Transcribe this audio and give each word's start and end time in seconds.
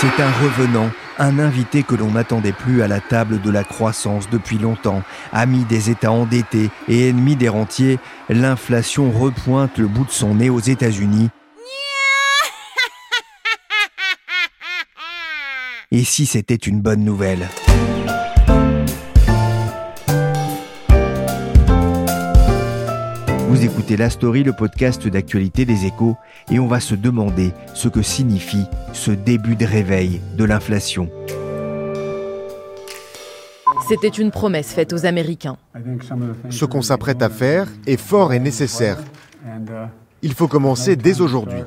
C'est 0.00 0.22
un 0.22 0.30
revenant, 0.30 0.92
un 1.18 1.40
invité 1.40 1.82
que 1.82 1.96
l'on 1.96 2.12
n'attendait 2.12 2.52
plus 2.52 2.82
à 2.82 2.86
la 2.86 3.00
table 3.00 3.40
de 3.40 3.50
la 3.50 3.64
croissance 3.64 4.30
depuis 4.30 4.56
longtemps. 4.56 5.02
Ami 5.32 5.64
des 5.64 5.90
États 5.90 6.12
endettés 6.12 6.70
et 6.86 7.08
ennemi 7.08 7.34
des 7.34 7.48
rentiers, 7.48 7.98
l'inflation 8.28 9.10
repointe 9.10 9.76
le 9.76 9.88
bout 9.88 10.04
de 10.04 10.12
son 10.12 10.36
nez 10.36 10.50
aux 10.50 10.60
États-Unis. 10.60 11.30
Et 15.90 16.04
si 16.04 16.26
c'était 16.26 16.54
une 16.54 16.80
bonne 16.80 17.02
nouvelle? 17.02 17.48
Vous 23.48 23.64
écoutez 23.64 23.96
La 23.96 24.10
Story, 24.10 24.44
le 24.44 24.52
podcast 24.52 25.08
d'actualité 25.08 25.64
des 25.64 25.86
échos, 25.86 26.18
et 26.50 26.58
on 26.58 26.66
va 26.66 26.80
se 26.80 26.94
demander 26.94 27.52
ce 27.72 27.88
que 27.88 28.02
signifie 28.02 28.66
ce 28.92 29.10
début 29.10 29.56
de 29.56 29.64
réveil 29.64 30.20
de 30.36 30.44
l'inflation. 30.44 31.08
C'était 33.88 34.08
une 34.08 34.30
promesse 34.30 34.74
faite 34.74 34.92
aux 34.92 35.06
Américains. 35.06 35.56
Ce 36.50 36.66
qu'on 36.66 36.82
s'apprête 36.82 37.22
à 37.22 37.30
faire 37.30 37.68
est 37.86 37.96
fort 37.96 38.34
et 38.34 38.38
nécessaire. 38.38 38.98
Il 40.20 40.34
faut 40.34 40.48
commencer 40.48 40.96
dès 40.96 41.20
aujourd'hui. 41.20 41.60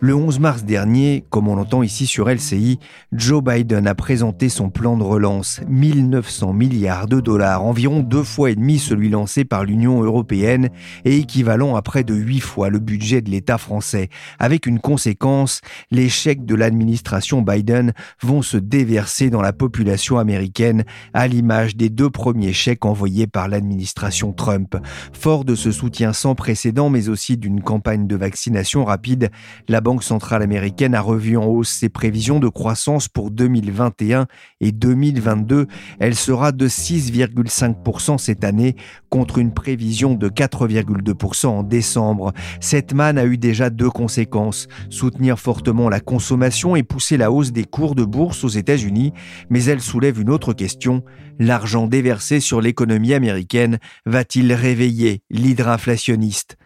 Le 0.00 0.14
11 0.14 0.40
mars 0.40 0.64
dernier, 0.64 1.24
comme 1.30 1.46
on 1.46 1.54
l'entend 1.54 1.84
ici 1.84 2.04
sur 2.04 2.28
LCI, 2.28 2.80
Joe 3.12 3.44
Biden 3.44 3.86
a 3.86 3.94
présenté 3.94 4.48
son 4.48 4.70
plan 4.70 4.96
de 4.96 5.04
relance, 5.04 5.60
1900 5.68 6.52
milliards 6.52 7.06
de 7.06 7.20
dollars, 7.20 7.64
environ 7.64 8.00
deux 8.00 8.24
fois 8.24 8.50
et 8.50 8.56
demi 8.56 8.80
celui 8.80 9.08
lancé 9.08 9.44
par 9.44 9.64
l'Union 9.64 10.02
européenne 10.02 10.70
et 11.04 11.16
équivalent 11.18 11.76
à 11.76 11.82
près 11.82 12.02
de 12.02 12.12
huit 12.12 12.40
fois 12.40 12.70
le 12.70 12.80
budget 12.80 13.20
de 13.20 13.30
l'État 13.30 13.56
français. 13.56 14.08
Avec 14.40 14.66
une 14.66 14.80
conséquence, 14.80 15.60
les 15.92 16.08
chèques 16.08 16.44
de 16.44 16.56
l'administration 16.56 17.40
Biden 17.40 17.92
vont 18.20 18.42
se 18.42 18.56
déverser 18.56 19.30
dans 19.30 19.42
la 19.42 19.52
population 19.52 20.18
américaine 20.18 20.84
à 21.12 21.28
l'image 21.28 21.76
des 21.76 21.88
deux 21.88 22.10
premiers 22.10 22.52
chèques 22.52 22.84
envoyés 22.84 23.28
par 23.28 23.46
l'administration 23.46 24.32
Trump. 24.32 24.76
Fort 25.12 25.44
de 25.44 25.54
ce 25.54 25.70
soutien 25.70 26.12
sans 26.12 26.34
précédent, 26.34 26.90
mais 26.90 27.08
aussi 27.08 27.36
d'une 27.44 27.60
campagne 27.60 28.06
de 28.06 28.16
vaccination 28.16 28.86
rapide, 28.86 29.30
la 29.68 29.82
Banque 29.82 30.02
centrale 30.02 30.40
américaine 30.40 30.94
a 30.94 31.02
revu 31.02 31.36
en 31.36 31.44
hausse 31.44 31.68
ses 31.68 31.90
prévisions 31.90 32.40
de 32.40 32.48
croissance 32.48 33.06
pour 33.06 33.30
2021 33.30 34.26
et 34.62 34.72
2022. 34.72 35.66
Elle 36.00 36.14
sera 36.14 36.52
de 36.52 36.66
6,5% 36.66 38.16
cette 38.16 38.44
année 38.44 38.76
contre 39.10 39.36
une 39.36 39.52
prévision 39.52 40.14
de 40.14 40.30
4,2% 40.30 41.46
en 41.48 41.62
décembre. 41.62 42.32
Cette 42.60 42.94
manne 42.94 43.18
a 43.18 43.26
eu 43.26 43.36
déjà 43.36 43.68
deux 43.68 43.90
conséquences. 43.90 44.66
Soutenir 44.88 45.38
fortement 45.38 45.90
la 45.90 46.00
consommation 46.00 46.76
et 46.76 46.82
pousser 46.82 47.18
la 47.18 47.30
hausse 47.30 47.52
des 47.52 47.64
cours 47.64 47.94
de 47.94 48.04
bourse 48.04 48.42
aux 48.42 48.48
États-Unis, 48.48 49.12
mais 49.50 49.64
elle 49.64 49.82
soulève 49.82 50.18
une 50.18 50.30
autre 50.30 50.54
question. 50.54 51.04
L'argent 51.38 51.86
déversé 51.88 52.40
sur 52.40 52.62
l'économie 52.62 53.12
américaine 53.12 53.78
va-t-il 54.06 54.50
réveiller 54.54 55.20
l'hydre 55.28 55.68
inflationniste 55.68 56.56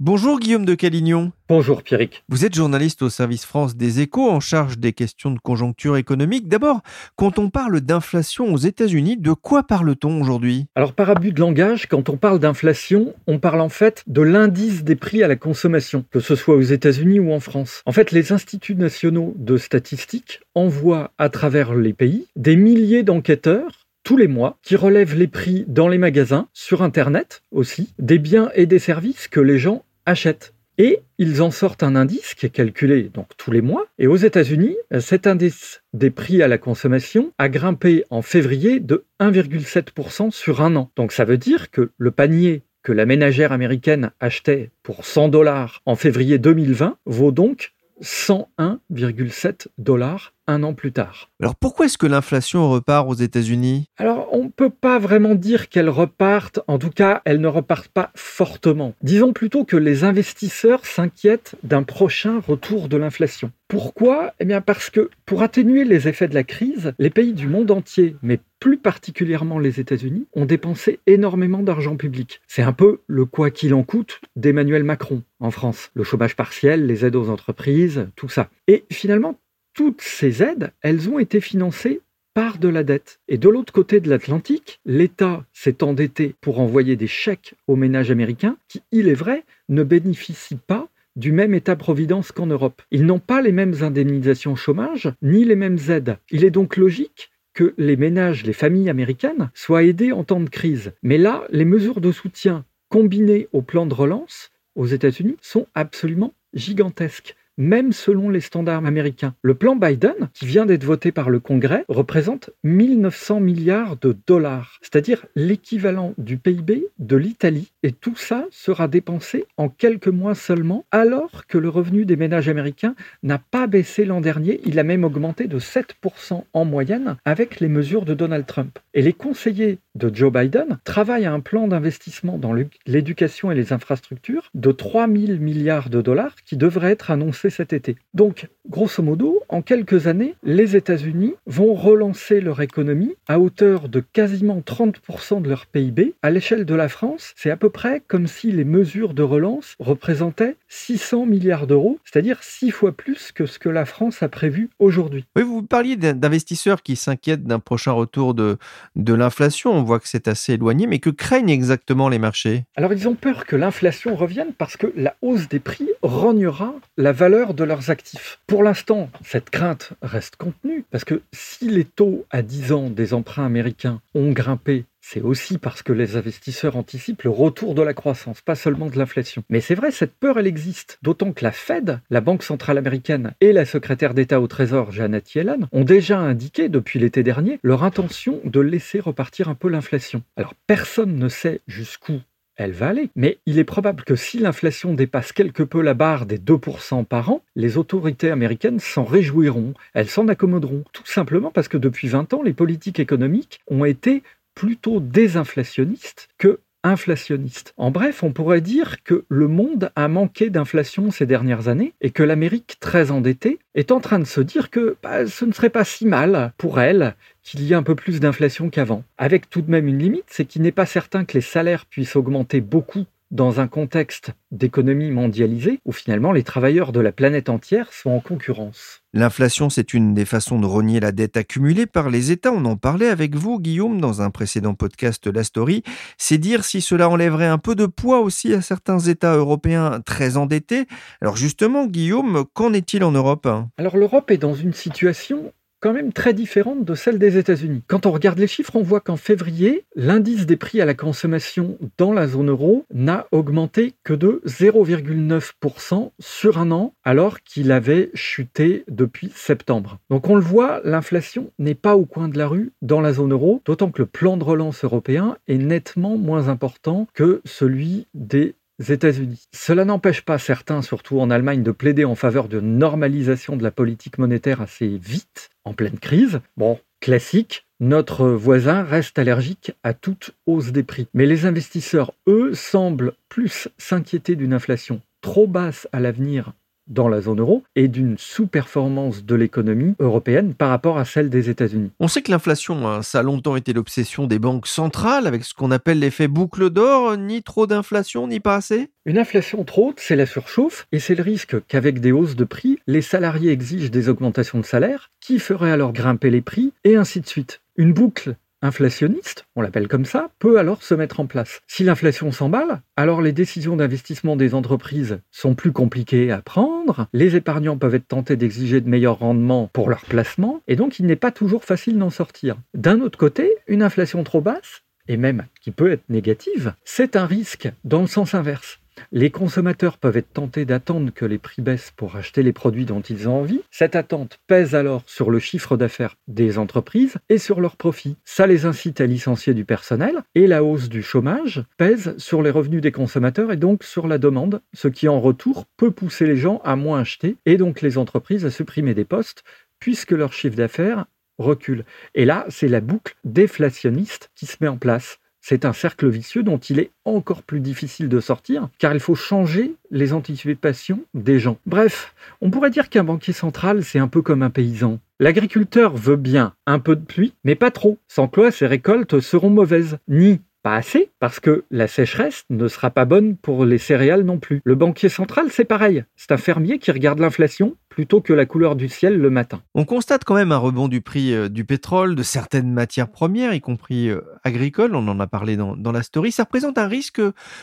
Bonjour 0.00 0.38
Guillaume 0.38 0.64
de 0.64 0.76
Calignon. 0.76 1.32
Bonjour 1.48 1.82
Pierrick. 1.82 2.22
Vous 2.28 2.44
êtes 2.44 2.54
journaliste 2.54 3.02
au 3.02 3.10
service 3.10 3.44
France 3.44 3.74
des 3.74 3.98
échos 4.00 4.30
en 4.30 4.38
charge 4.38 4.78
des 4.78 4.92
questions 4.92 5.32
de 5.32 5.40
conjoncture 5.40 5.96
économique. 5.96 6.46
D'abord, 6.46 6.82
quand 7.16 7.40
on 7.40 7.50
parle 7.50 7.80
d'inflation 7.80 8.54
aux 8.54 8.58
États-Unis, 8.58 9.16
de 9.16 9.32
quoi 9.32 9.64
parle-t-on 9.64 10.20
aujourd'hui? 10.20 10.66
Alors 10.76 10.92
par 10.92 11.10
abus 11.10 11.32
de 11.32 11.40
langage, 11.40 11.88
quand 11.88 12.10
on 12.10 12.16
parle 12.16 12.38
d'inflation, 12.38 13.12
on 13.26 13.40
parle 13.40 13.60
en 13.60 13.68
fait 13.68 14.04
de 14.06 14.22
l'indice 14.22 14.84
des 14.84 14.94
prix 14.94 15.24
à 15.24 15.26
la 15.26 15.34
consommation, 15.34 16.04
que 16.12 16.20
ce 16.20 16.36
soit 16.36 16.54
aux 16.54 16.60
États-Unis 16.60 17.18
ou 17.18 17.32
en 17.32 17.40
France. 17.40 17.82
En 17.84 17.90
fait, 17.90 18.12
les 18.12 18.30
instituts 18.30 18.76
nationaux 18.76 19.34
de 19.36 19.56
statistiques 19.56 20.42
envoient 20.54 21.10
à 21.18 21.28
travers 21.28 21.74
les 21.74 21.92
pays 21.92 22.28
des 22.36 22.54
milliers 22.54 23.02
d'enquêteurs 23.02 23.88
tous 24.04 24.16
les 24.16 24.28
mois 24.28 24.56
qui 24.62 24.74
relèvent 24.74 25.16
les 25.18 25.26
prix 25.26 25.66
dans 25.68 25.86
les 25.86 25.98
magasins, 25.98 26.48
sur 26.54 26.82
Internet 26.82 27.42
aussi, 27.50 27.92
des 27.98 28.18
biens 28.18 28.50
et 28.54 28.64
des 28.64 28.78
services 28.78 29.28
que 29.28 29.40
les 29.40 29.58
gens 29.58 29.84
achètent. 30.08 30.54
Et 30.80 31.00
ils 31.18 31.42
en 31.42 31.50
sortent 31.50 31.82
un 31.82 31.96
indice 31.96 32.34
qui 32.34 32.46
est 32.46 32.50
calculé 32.50 33.10
donc 33.12 33.30
tous 33.36 33.50
les 33.50 33.62
mois. 33.62 33.86
Et 33.98 34.06
aux 34.06 34.16
États-Unis, 34.16 34.76
cet 35.00 35.26
indice 35.26 35.82
des 35.92 36.10
prix 36.10 36.40
à 36.40 36.46
la 36.46 36.56
consommation 36.56 37.32
a 37.36 37.48
grimpé 37.48 38.04
en 38.10 38.22
février 38.22 38.78
de 38.78 39.04
1,7% 39.18 40.30
sur 40.30 40.60
un 40.60 40.76
an. 40.76 40.92
Donc 40.94 41.10
ça 41.10 41.24
veut 41.24 41.36
dire 41.36 41.72
que 41.72 41.90
le 41.98 42.10
panier 42.12 42.62
que 42.84 42.92
la 42.92 43.06
ménagère 43.06 43.52
américaine 43.52 44.12
achetait 44.20 44.70
pour 44.84 45.04
100 45.04 45.28
dollars 45.28 45.82
en 45.84 45.96
février 45.96 46.38
2020 46.38 46.96
vaut 47.06 47.32
donc 47.32 47.74
101,7 48.00 49.66
dollars 49.78 50.32
un 50.48 50.64
an 50.64 50.74
plus 50.74 50.90
tard. 50.90 51.30
Alors 51.40 51.54
pourquoi 51.54 51.86
est-ce 51.86 51.98
que 51.98 52.06
l'inflation 52.06 52.68
repart 52.68 53.08
aux 53.08 53.14
États-Unis? 53.14 53.86
Alors 53.98 54.28
on 54.32 54.44
ne 54.44 54.48
peut 54.48 54.70
pas 54.70 54.98
vraiment 54.98 55.36
dire 55.36 55.68
qu'elle 55.68 55.88
reparte, 55.88 56.58
en 56.66 56.78
tout 56.78 56.90
cas 56.90 57.22
elle 57.24 57.40
ne 57.40 57.46
repart 57.46 57.86
pas 57.88 58.10
fortement. 58.16 58.94
Disons 59.02 59.32
plutôt 59.32 59.64
que 59.64 59.76
les 59.76 60.02
investisseurs 60.02 60.84
s'inquiètent 60.84 61.54
d'un 61.62 61.84
prochain 61.84 62.40
retour 62.40 62.88
de 62.88 62.96
l'inflation. 62.96 63.52
Pourquoi? 63.68 64.32
Eh 64.40 64.46
bien 64.46 64.62
parce 64.62 64.88
que 64.88 65.10
pour 65.26 65.42
atténuer 65.42 65.84
les 65.84 66.08
effets 66.08 66.28
de 66.28 66.34
la 66.34 66.42
crise, 66.42 66.94
les 66.98 67.10
pays 67.10 67.34
du 67.34 67.46
monde 67.46 67.70
entier, 67.70 68.16
mais 68.22 68.40
plus 68.60 68.78
particulièrement 68.78 69.58
les 69.58 69.78
États-Unis, 69.78 70.26
ont 70.32 70.46
dépensé 70.46 71.00
énormément 71.06 71.62
d'argent 71.62 71.96
public. 71.96 72.40
C'est 72.48 72.62
un 72.62 72.72
peu 72.72 73.00
le 73.06 73.26
quoi 73.26 73.50
qu'il 73.50 73.74
en 73.74 73.82
coûte 73.82 74.20
d'Emmanuel 74.36 74.84
Macron 74.84 75.22
en 75.38 75.50
France. 75.50 75.90
Le 75.94 76.02
chômage 76.02 76.34
partiel, 76.34 76.86
les 76.86 77.04
aides 77.04 77.14
aux 77.14 77.28
entreprises, 77.28 78.08
tout 78.16 78.28
ça. 78.28 78.48
Et 78.66 78.84
finalement, 78.90 79.38
toutes 79.78 80.02
ces 80.02 80.42
aides, 80.42 80.72
elles 80.82 81.08
ont 81.08 81.20
été 81.20 81.40
financées 81.40 82.00
par 82.34 82.58
de 82.58 82.66
la 82.68 82.82
dette. 82.82 83.20
Et 83.28 83.38
de 83.38 83.48
l'autre 83.48 83.72
côté 83.72 84.00
de 84.00 84.10
l'Atlantique, 84.10 84.80
l'État 84.84 85.44
s'est 85.52 85.84
endetté 85.84 86.34
pour 86.40 86.58
envoyer 86.58 86.96
des 86.96 87.06
chèques 87.06 87.54
aux 87.68 87.76
ménages 87.76 88.10
américains 88.10 88.56
qui, 88.66 88.82
il 88.90 89.06
est 89.06 89.14
vrai, 89.14 89.44
ne 89.68 89.84
bénéficient 89.84 90.58
pas 90.66 90.88
du 91.14 91.30
même 91.30 91.54
État-providence 91.54 92.32
qu'en 92.32 92.46
Europe. 92.46 92.82
Ils 92.90 93.06
n'ont 93.06 93.20
pas 93.20 93.40
les 93.40 93.52
mêmes 93.52 93.84
indemnisations 93.84 94.56
chômage, 94.56 95.12
ni 95.22 95.44
les 95.44 95.54
mêmes 95.54 95.78
aides. 95.88 96.18
Il 96.32 96.44
est 96.44 96.50
donc 96.50 96.76
logique 96.76 97.30
que 97.54 97.72
les 97.78 97.96
ménages, 97.96 98.44
les 98.44 98.52
familles 98.54 98.90
américaines 98.90 99.48
soient 99.54 99.84
aidées 99.84 100.10
en 100.10 100.24
temps 100.24 100.40
de 100.40 100.50
crise. 100.50 100.90
Mais 101.04 101.18
là, 101.18 101.44
les 101.50 101.64
mesures 101.64 102.00
de 102.00 102.10
soutien 102.10 102.64
combinées 102.88 103.46
au 103.52 103.62
plan 103.62 103.86
de 103.86 103.94
relance 103.94 104.50
aux 104.74 104.86
États-Unis 104.86 105.36
sont 105.40 105.68
absolument 105.76 106.34
gigantesques 106.52 107.36
même 107.58 107.92
selon 107.92 108.30
les 108.30 108.40
standards 108.40 108.86
américains. 108.86 109.34
Le 109.42 109.54
plan 109.54 109.76
Biden, 109.76 110.30
qui 110.32 110.46
vient 110.46 110.64
d'être 110.64 110.84
voté 110.84 111.12
par 111.12 111.28
le 111.28 111.40
Congrès, 111.40 111.84
représente 111.88 112.50
1900 112.64 113.40
milliards 113.40 113.96
de 113.96 114.16
dollars, 114.26 114.78
c'est-à-dire 114.80 115.26
l'équivalent 115.34 116.14
du 116.16 116.38
PIB 116.38 116.86
de 116.98 117.16
l'Italie. 117.16 117.72
Et 117.84 117.92
tout 117.92 118.16
ça 118.16 118.44
sera 118.50 118.88
dépensé 118.88 119.44
en 119.56 119.68
quelques 119.68 120.08
mois 120.08 120.34
seulement, 120.34 120.84
alors 120.90 121.46
que 121.46 121.58
le 121.58 121.68
revenu 121.68 122.04
des 122.04 122.16
ménages 122.16 122.48
américains 122.48 122.96
n'a 123.22 123.38
pas 123.38 123.68
baissé 123.68 124.04
l'an 124.04 124.20
dernier, 124.20 124.60
il 124.64 124.80
a 124.80 124.82
même 124.82 125.04
augmenté 125.04 125.46
de 125.46 125.60
7% 125.60 126.42
en 126.52 126.64
moyenne 126.64 127.16
avec 127.24 127.60
les 127.60 127.68
mesures 127.68 128.04
de 128.04 128.14
Donald 128.14 128.46
Trump. 128.46 128.78
Et 128.94 129.02
les 129.02 129.12
conseillers 129.12 129.78
de 129.94 130.12
Joe 130.12 130.32
Biden 130.32 130.78
travaillent 130.84 131.26
à 131.26 131.32
un 131.32 131.40
plan 131.40 131.68
d'investissement 131.68 132.38
dans 132.38 132.52
l'éducation 132.86 133.52
et 133.52 133.54
les 133.54 133.72
infrastructures 133.72 134.50
de 134.54 134.72
3 134.72 135.06
000 135.06 135.38
milliards 135.38 135.88
de 135.88 136.00
dollars 136.02 136.34
qui 136.44 136.56
devrait 136.56 136.92
être 136.92 137.10
annoncé 137.12 137.50
cet 137.50 137.72
été. 137.72 137.96
Donc, 138.14 138.48
grosso 138.68 139.02
modo, 139.02 139.40
en 139.48 139.62
quelques 139.62 140.08
années, 140.08 140.34
les 140.42 140.76
États-Unis 140.76 141.34
vont 141.46 141.74
relancer 141.74 142.40
leur 142.40 142.60
économie 142.60 143.14
à 143.28 143.38
hauteur 143.38 143.88
de 143.88 144.00
quasiment 144.00 144.60
30% 144.60 145.42
de 145.42 145.48
leur 145.48 145.66
PIB. 145.66 146.14
À 146.22 146.30
l'échelle 146.30 146.64
de 146.64 146.74
la 146.74 146.88
France, 146.88 147.34
c'est 147.36 147.50
à 147.50 147.56
peu 147.56 147.67
peu 147.68 147.72
près 147.72 148.02
comme 148.08 148.26
si 148.26 148.50
les 148.50 148.64
mesures 148.64 149.12
de 149.12 149.22
relance 149.22 149.74
représentaient 149.78 150.56
600 150.68 151.26
milliards 151.26 151.66
d'euros, 151.66 151.98
c'est-à-dire 152.02 152.42
six 152.42 152.70
fois 152.70 152.92
plus 152.92 153.30
que 153.30 153.44
ce 153.44 153.58
que 153.58 153.68
la 153.68 153.84
France 153.84 154.22
a 154.22 154.30
prévu 154.30 154.70
aujourd'hui. 154.78 155.26
Oui, 155.36 155.42
vous 155.42 155.62
parliez 155.62 155.96
d'investisseurs 155.96 156.82
qui 156.82 156.96
s'inquiètent 156.96 157.44
d'un 157.44 157.58
prochain 157.58 157.92
retour 157.92 158.32
de, 158.32 158.56
de 158.96 159.12
l'inflation. 159.12 159.72
On 159.72 159.82
voit 159.82 160.00
que 160.00 160.08
c'est 160.08 160.28
assez 160.28 160.54
éloigné, 160.54 160.86
mais 160.86 160.98
que 160.98 161.10
craignent 161.10 161.50
exactement 161.50 162.08
les 162.08 162.18
marchés? 162.18 162.64
Alors, 162.74 162.94
ils 162.94 163.06
ont 163.06 163.14
peur 163.14 163.44
que 163.44 163.54
l'inflation 163.56 164.16
revienne 164.16 164.54
parce 164.56 164.78
que 164.78 164.90
la 164.96 165.14
hausse 165.20 165.48
des 165.48 165.60
prix 165.60 165.90
rognera 166.00 166.74
la 166.96 167.12
valeur 167.12 167.52
de 167.52 167.64
leurs 167.64 167.90
actifs. 167.90 168.40
Pour 168.46 168.62
l'instant, 168.62 169.10
cette 169.24 169.50
crainte 169.50 169.90
reste 170.00 170.36
contenue 170.36 170.86
parce 170.90 171.04
que 171.04 171.20
si 171.34 171.68
les 171.68 171.84
taux 171.84 172.24
à 172.30 172.40
10 172.40 172.72
ans 172.72 172.88
des 172.88 173.12
emprunts 173.12 173.44
américains 173.44 174.00
ont 174.14 174.32
grimpé 174.32 174.86
c'est 175.10 175.22
aussi 175.22 175.56
parce 175.56 175.82
que 175.82 175.94
les 175.94 176.16
investisseurs 176.16 176.76
anticipent 176.76 177.22
le 177.22 177.30
retour 177.30 177.74
de 177.74 177.80
la 177.80 177.94
croissance, 177.94 178.42
pas 178.42 178.54
seulement 178.54 178.90
de 178.90 178.98
l'inflation. 178.98 179.42
Mais 179.48 179.62
c'est 179.62 179.74
vrai, 179.74 179.90
cette 179.90 180.12
peur, 180.12 180.38
elle 180.38 180.46
existe. 180.46 180.98
D'autant 181.02 181.32
que 181.32 181.42
la 181.44 181.52
Fed, 181.52 182.00
la 182.10 182.20
Banque 182.20 182.42
centrale 182.42 182.76
américaine, 182.76 183.32
et 183.40 183.54
la 183.54 183.64
secrétaire 183.64 184.12
d'État 184.12 184.38
au 184.38 184.48
Trésor, 184.48 184.92
Janet 184.92 185.34
Yellen, 185.34 185.66
ont 185.72 185.84
déjà 185.84 186.18
indiqué 186.18 186.68
depuis 186.68 186.98
l'été 186.98 187.22
dernier 187.22 187.58
leur 187.62 187.84
intention 187.84 188.42
de 188.44 188.60
laisser 188.60 189.00
repartir 189.00 189.48
un 189.48 189.54
peu 189.54 189.68
l'inflation. 189.68 190.22
Alors 190.36 190.52
personne 190.66 191.16
ne 191.16 191.30
sait 191.30 191.62
jusqu'où 191.66 192.20
elle 192.58 192.72
va 192.72 192.88
aller. 192.88 193.08
Mais 193.16 193.38
il 193.46 193.58
est 193.58 193.64
probable 193.64 194.02
que 194.02 194.16
si 194.16 194.38
l'inflation 194.38 194.92
dépasse 194.92 195.32
quelque 195.32 195.62
peu 195.62 195.80
la 195.80 195.94
barre 195.94 196.26
des 196.26 196.38
2% 196.38 197.04
par 197.04 197.30
an, 197.30 197.42
les 197.54 197.78
autorités 197.78 198.30
américaines 198.30 198.80
s'en 198.80 199.04
réjouiront, 199.04 199.74
elles 199.94 200.10
s'en 200.10 200.28
accommoderont. 200.28 200.82
Tout 200.92 201.06
simplement 201.06 201.52
parce 201.52 201.68
que 201.68 201.78
depuis 201.78 202.08
20 202.08 202.34
ans, 202.34 202.42
les 202.42 202.52
politiques 202.52 202.98
économiques 202.98 203.60
ont 203.68 203.84
été 203.84 204.22
plutôt 204.58 204.98
désinflationniste 204.98 206.28
que 206.36 206.58
inflationniste. 206.82 207.74
En 207.76 207.92
bref, 207.92 208.24
on 208.24 208.32
pourrait 208.32 208.60
dire 208.60 209.04
que 209.04 209.24
le 209.28 209.46
monde 209.46 209.92
a 209.94 210.08
manqué 210.08 210.50
d'inflation 210.50 211.12
ces 211.12 211.26
dernières 211.26 211.68
années 211.68 211.92
et 212.00 212.10
que 212.10 212.24
l'Amérique, 212.24 212.76
très 212.80 213.12
endettée, 213.12 213.60
est 213.76 213.92
en 213.92 214.00
train 214.00 214.18
de 214.18 214.24
se 214.24 214.40
dire 214.40 214.70
que 214.70 214.96
bah, 215.00 215.28
ce 215.28 215.44
ne 215.44 215.52
serait 215.52 215.70
pas 215.70 215.84
si 215.84 216.06
mal 216.06 216.52
pour 216.58 216.80
elle 216.80 217.14
qu'il 217.44 217.62
y 217.62 217.70
ait 217.70 217.76
un 217.76 217.84
peu 217.84 217.94
plus 217.94 218.18
d'inflation 218.18 218.68
qu'avant. 218.68 219.04
Avec 219.16 219.48
tout 219.48 219.62
de 219.62 219.70
même 219.70 219.86
une 219.86 220.00
limite, 220.00 220.26
c'est 220.26 220.44
qu'il 220.44 220.62
n'est 220.62 220.72
pas 220.72 220.86
certain 220.86 221.24
que 221.24 221.34
les 221.34 221.40
salaires 221.40 221.86
puissent 221.86 222.16
augmenter 222.16 222.60
beaucoup 222.60 223.06
dans 223.30 223.60
un 223.60 223.68
contexte 223.68 224.32
d'économie 224.50 225.10
mondialisée 225.10 225.80
où 225.84 225.92
finalement 225.92 226.32
les 226.32 226.42
travailleurs 226.42 226.92
de 226.92 227.00
la 227.00 227.12
planète 227.12 227.48
entière 227.48 227.92
sont 227.92 228.10
en 228.10 228.20
concurrence. 228.20 229.02
L'inflation, 229.12 229.70
c'est 229.70 229.94
une 229.94 230.14
des 230.14 230.24
façons 230.24 230.58
de 230.58 230.66
renier 230.66 231.00
la 231.00 231.12
dette 231.12 231.36
accumulée 231.36 231.86
par 231.86 232.10
les 232.10 232.30
États. 232.30 232.52
On 232.52 232.64
en 232.64 232.76
parlait 232.76 233.08
avec 233.08 233.34
vous, 233.34 233.58
Guillaume, 233.60 234.00
dans 234.00 234.22
un 234.22 234.30
précédent 234.30 234.74
podcast 234.74 235.26
La 235.26 235.44
Story. 235.44 235.82
C'est 236.16 236.38
dire 236.38 236.64
si 236.64 236.80
cela 236.80 237.08
enlèverait 237.08 237.46
un 237.46 237.58
peu 237.58 237.74
de 237.74 237.86
poids 237.86 238.20
aussi 238.20 238.54
à 238.54 238.60
certains 238.60 238.98
États 238.98 239.36
européens 239.36 240.00
très 240.04 240.36
endettés. 240.36 240.86
Alors 241.20 241.36
justement, 241.36 241.86
Guillaume, 241.86 242.44
qu'en 242.54 242.72
est-il 242.72 243.04
en 243.04 243.12
Europe? 243.12 243.48
Alors 243.76 243.96
l'Europe 243.96 244.30
est 244.30 244.38
dans 244.38 244.54
une 244.54 244.74
situation 244.74 245.52
quand 245.80 245.92
même 245.92 246.12
très 246.12 246.34
différente 246.34 246.84
de 246.84 246.94
celle 246.94 247.18
des 247.18 247.38
États-Unis. 247.38 247.82
Quand 247.86 248.06
on 248.06 248.12
regarde 248.12 248.38
les 248.38 248.46
chiffres, 248.46 248.76
on 248.76 248.82
voit 248.82 249.00
qu'en 249.00 249.16
février, 249.16 249.84
l'indice 249.94 250.46
des 250.46 250.56
prix 250.56 250.80
à 250.80 250.84
la 250.84 250.94
consommation 250.94 251.78
dans 251.96 252.12
la 252.12 252.26
zone 252.26 252.50
euro 252.50 252.84
n'a 252.92 253.26
augmenté 253.32 253.94
que 254.04 254.14
de 254.14 254.42
0,9% 254.46 256.10
sur 256.18 256.58
un 256.58 256.70
an, 256.70 256.94
alors 257.04 257.42
qu'il 257.42 257.72
avait 257.72 258.10
chuté 258.14 258.84
depuis 258.88 259.30
septembre. 259.34 259.98
Donc 260.10 260.28
on 260.28 260.34
le 260.34 260.40
voit, 260.40 260.80
l'inflation 260.84 261.50
n'est 261.58 261.74
pas 261.74 261.96
au 261.96 262.04
coin 262.04 262.28
de 262.28 262.38
la 262.38 262.48
rue 262.48 262.72
dans 262.82 263.00
la 263.00 263.12
zone 263.12 263.32
euro, 263.32 263.62
d'autant 263.64 263.90
que 263.90 264.02
le 264.02 264.06
plan 264.06 264.36
de 264.36 264.44
relance 264.44 264.84
européen 264.84 265.36
est 265.46 265.58
nettement 265.58 266.16
moins 266.16 266.48
important 266.48 267.06
que 267.14 267.40
celui 267.44 268.06
des 268.14 268.54
États-Unis. 268.88 269.48
Cela 269.52 269.84
n'empêche 269.84 270.22
pas 270.22 270.38
certains, 270.38 270.82
surtout 270.82 271.18
en 271.20 271.30
Allemagne, 271.30 271.62
de 271.62 271.72
plaider 271.72 272.04
en 272.04 272.14
faveur 272.14 272.48
de 272.48 272.60
normalisation 272.60 273.56
de 273.56 273.62
la 273.62 273.70
politique 273.70 274.18
monétaire 274.18 274.60
assez 274.60 274.86
vite, 274.86 275.50
en 275.68 275.74
pleine 275.74 275.98
crise. 275.98 276.40
Bon, 276.56 276.80
classique, 277.00 277.66
notre 277.78 278.26
voisin 278.28 278.82
reste 278.82 279.18
allergique 279.18 279.72
à 279.82 279.94
toute 279.94 280.32
hausse 280.46 280.72
des 280.72 280.82
prix. 280.82 281.06
Mais 281.14 281.26
les 281.26 281.46
investisseurs, 281.46 282.12
eux, 282.26 282.54
semblent 282.54 283.12
plus 283.28 283.68
s'inquiéter 283.78 284.34
d'une 284.34 284.54
inflation 284.54 285.00
trop 285.20 285.46
basse 285.46 285.88
à 285.92 286.00
l'avenir 286.00 286.52
dans 286.88 287.08
la 287.08 287.20
zone 287.20 287.40
euro 287.40 287.62
et 287.76 287.88
d'une 287.88 288.16
sous-performance 288.18 289.24
de 289.24 289.34
l'économie 289.34 289.94
européenne 289.98 290.54
par 290.54 290.70
rapport 290.70 290.98
à 290.98 291.04
celle 291.04 291.30
des 291.30 291.50
États-Unis. 291.50 291.90
On 292.00 292.08
sait 292.08 292.22
que 292.22 292.30
l'inflation, 292.30 292.88
hein, 292.88 293.02
ça 293.02 293.20
a 293.20 293.22
longtemps 293.22 293.56
été 293.56 293.72
l'obsession 293.72 294.26
des 294.26 294.38
banques 294.38 294.66
centrales 294.66 295.26
avec 295.26 295.44
ce 295.44 295.54
qu'on 295.54 295.70
appelle 295.70 296.00
l'effet 296.00 296.28
boucle 296.28 296.70
d'or, 296.70 297.16
ni 297.16 297.42
trop 297.42 297.66
d'inflation, 297.66 298.26
ni 298.26 298.40
pas 298.40 298.56
assez? 298.56 298.88
Une 299.06 299.18
inflation 299.18 299.64
trop 299.64 299.88
haute, 299.88 300.00
c'est 300.00 300.16
la 300.16 300.26
surchauffe 300.26 300.86
et 300.92 300.98
c'est 300.98 301.14
le 301.14 301.22
risque 301.22 301.56
qu'avec 301.66 302.00
des 302.00 302.12
hausses 302.12 302.36
de 302.36 302.44
prix, 302.44 302.78
les 302.86 303.02
salariés 303.02 303.52
exigent 303.52 303.90
des 303.90 304.08
augmentations 304.08 304.58
de 304.58 304.64
salaire 304.64 305.10
qui 305.20 305.38
feraient 305.38 305.72
alors 305.72 305.92
grimper 305.92 306.30
les 306.30 306.42
prix 306.42 306.72
et 306.84 306.96
ainsi 306.96 307.20
de 307.20 307.26
suite. 307.26 307.60
Une 307.76 307.92
boucle 307.92 308.34
inflationniste, 308.62 309.44
on 309.56 309.60
l'appelle 309.60 309.88
comme 309.88 310.04
ça, 310.04 310.30
peut 310.38 310.58
alors 310.58 310.82
se 310.82 310.94
mettre 310.94 311.20
en 311.20 311.26
place. 311.26 311.60
Si 311.66 311.84
l'inflation 311.84 312.32
s'emballe, 312.32 312.82
alors 312.96 313.22
les 313.22 313.32
décisions 313.32 313.76
d'investissement 313.76 314.36
des 314.36 314.54
entreprises 314.54 315.20
sont 315.30 315.54
plus 315.54 315.72
compliquées 315.72 316.32
à 316.32 316.42
prendre, 316.42 317.06
les 317.12 317.36
épargnants 317.36 317.78
peuvent 317.78 317.94
être 317.94 318.08
tentés 318.08 318.36
d'exiger 318.36 318.80
de 318.80 318.88
meilleurs 318.88 319.18
rendements 319.18 319.70
pour 319.72 319.88
leur 319.88 320.04
placement, 320.04 320.60
et 320.66 320.76
donc 320.76 320.98
il 320.98 321.06
n'est 321.06 321.16
pas 321.16 321.32
toujours 321.32 321.64
facile 321.64 321.98
d'en 321.98 322.10
sortir. 322.10 322.56
D'un 322.74 323.00
autre 323.00 323.18
côté, 323.18 323.54
une 323.66 323.82
inflation 323.82 324.24
trop 324.24 324.40
basse, 324.40 324.82
et 325.08 325.16
même 325.16 325.46
qui 325.60 325.70
peut 325.70 325.90
être 325.90 326.08
négative, 326.08 326.74
c'est 326.84 327.16
un 327.16 327.26
risque 327.26 327.70
dans 327.84 328.02
le 328.02 328.06
sens 328.06 328.34
inverse. 328.34 328.80
Les 329.12 329.30
consommateurs 329.30 329.98
peuvent 329.98 330.16
être 330.16 330.32
tentés 330.32 330.64
d'attendre 330.64 331.12
que 331.14 331.24
les 331.24 331.38
prix 331.38 331.62
baissent 331.62 331.92
pour 331.96 332.16
acheter 332.16 332.42
les 332.42 332.52
produits 332.52 332.84
dont 332.84 333.00
ils 333.00 333.28
ont 333.28 333.40
envie. 333.40 333.60
Cette 333.70 333.96
attente 333.96 334.38
pèse 334.46 334.74
alors 334.74 335.02
sur 335.06 335.30
le 335.30 335.38
chiffre 335.38 335.76
d'affaires 335.76 336.16
des 336.26 336.58
entreprises 336.58 337.16
et 337.28 337.38
sur 337.38 337.60
leurs 337.60 337.76
profits. 337.76 338.16
Ça 338.24 338.46
les 338.46 338.66
incite 338.66 339.00
à 339.00 339.06
licencier 339.06 339.54
du 339.54 339.64
personnel 339.64 340.22
et 340.34 340.46
la 340.46 340.64
hausse 340.64 340.88
du 340.88 341.02
chômage 341.02 341.64
pèse 341.76 342.16
sur 342.18 342.42
les 342.42 342.50
revenus 342.50 342.82
des 342.82 342.92
consommateurs 342.92 343.52
et 343.52 343.56
donc 343.56 343.84
sur 343.84 344.06
la 344.06 344.18
demande, 344.18 344.60
ce 344.74 344.88
qui 344.88 345.08
en 345.08 345.20
retour 345.20 345.66
peut 345.76 345.90
pousser 345.90 346.26
les 346.26 346.36
gens 346.36 346.60
à 346.64 346.76
moins 346.76 347.00
acheter 347.00 347.36
et 347.46 347.56
donc 347.56 347.82
les 347.82 347.98
entreprises 347.98 348.44
à 348.44 348.50
supprimer 348.50 348.94
des 348.94 349.04
postes 349.04 349.44
puisque 349.80 350.12
leur 350.12 350.32
chiffre 350.32 350.56
d'affaires 350.56 351.06
recule. 351.38 351.84
Et 352.14 352.24
là, 352.24 352.44
c'est 352.48 352.68
la 352.68 352.80
boucle 352.80 353.16
déflationniste 353.24 354.30
qui 354.34 354.46
se 354.46 354.56
met 354.60 354.68
en 354.68 354.76
place. 354.76 355.18
C'est 355.40 355.64
un 355.64 355.72
cercle 355.72 356.08
vicieux 356.08 356.42
dont 356.42 356.58
il 356.58 356.78
est 356.78 356.90
encore 357.04 357.42
plus 357.42 357.60
difficile 357.60 358.08
de 358.08 358.20
sortir, 358.20 358.68
car 358.78 358.92
il 358.92 359.00
faut 359.00 359.14
changer 359.14 359.74
les 359.90 360.12
anticipations 360.12 361.00
des 361.14 361.38
gens. 361.38 361.58
Bref, 361.66 362.14
on 362.40 362.50
pourrait 362.50 362.70
dire 362.70 362.90
qu'un 362.90 363.04
banquier 363.04 363.32
central, 363.32 363.84
c'est 363.84 363.98
un 363.98 364.08
peu 364.08 364.22
comme 364.22 364.42
un 364.42 364.50
paysan. 364.50 364.98
L'agriculteur 365.20 365.96
veut 365.96 366.16
bien 366.16 366.54
un 366.66 366.78
peu 366.78 366.94
de 366.94 367.04
pluie, 367.04 367.34
mais 367.44 367.54
pas 367.54 367.70
trop, 367.70 367.98
sans 368.06 368.28
quoi 368.28 368.50
ses 368.50 368.66
récoltes 368.66 369.20
seront 369.20 369.50
mauvaises, 369.50 369.98
ni 370.06 370.40
pas 370.62 370.76
assez, 370.76 371.10
parce 371.18 371.40
que 371.40 371.64
la 371.70 371.86
sécheresse 371.86 372.44
ne 372.50 372.68
sera 372.68 372.90
pas 372.90 373.04
bonne 373.04 373.36
pour 373.36 373.64
les 373.64 373.78
céréales 373.78 374.22
non 374.22 374.38
plus. 374.38 374.60
Le 374.64 374.74
banquier 374.74 375.08
central, 375.08 375.46
c'est 375.50 375.64
pareil. 375.64 376.04
C'est 376.16 376.32
un 376.32 376.36
fermier 376.36 376.78
qui 376.78 376.90
regarde 376.90 377.18
l'inflation 377.18 377.76
plutôt 377.88 378.20
que 378.20 378.32
la 378.32 378.46
couleur 378.46 378.76
du 378.76 378.88
ciel 378.88 379.18
le 379.18 379.30
matin. 379.30 379.60
On 379.74 379.84
constate 379.84 380.24
quand 380.24 380.34
même 380.34 380.52
un 380.52 380.58
rebond 380.58 380.86
du 380.86 381.00
prix 381.00 381.34
euh, 381.34 381.48
du 381.48 381.64
pétrole, 381.64 382.14
de 382.14 382.22
certaines 382.22 382.72
matières 382.72 383.10
premières, 383.10 383.54
y 383.54 383.60
compris 383.60 384.08
euh, 384.08 384.20
agricoles, 384.44 384.94
on 384.94 385.08
en 385.08 385.18
a 385.18 385.26
parlé 385.26 385.56
dans, 385.56 385.76
dans 385.76 385.90
la 385.90 386.02
story. 386.02 386.30
Ça 386.30 386.44
représente 386.44 386.78
un 386.78 386.86
risque 386.86 387.20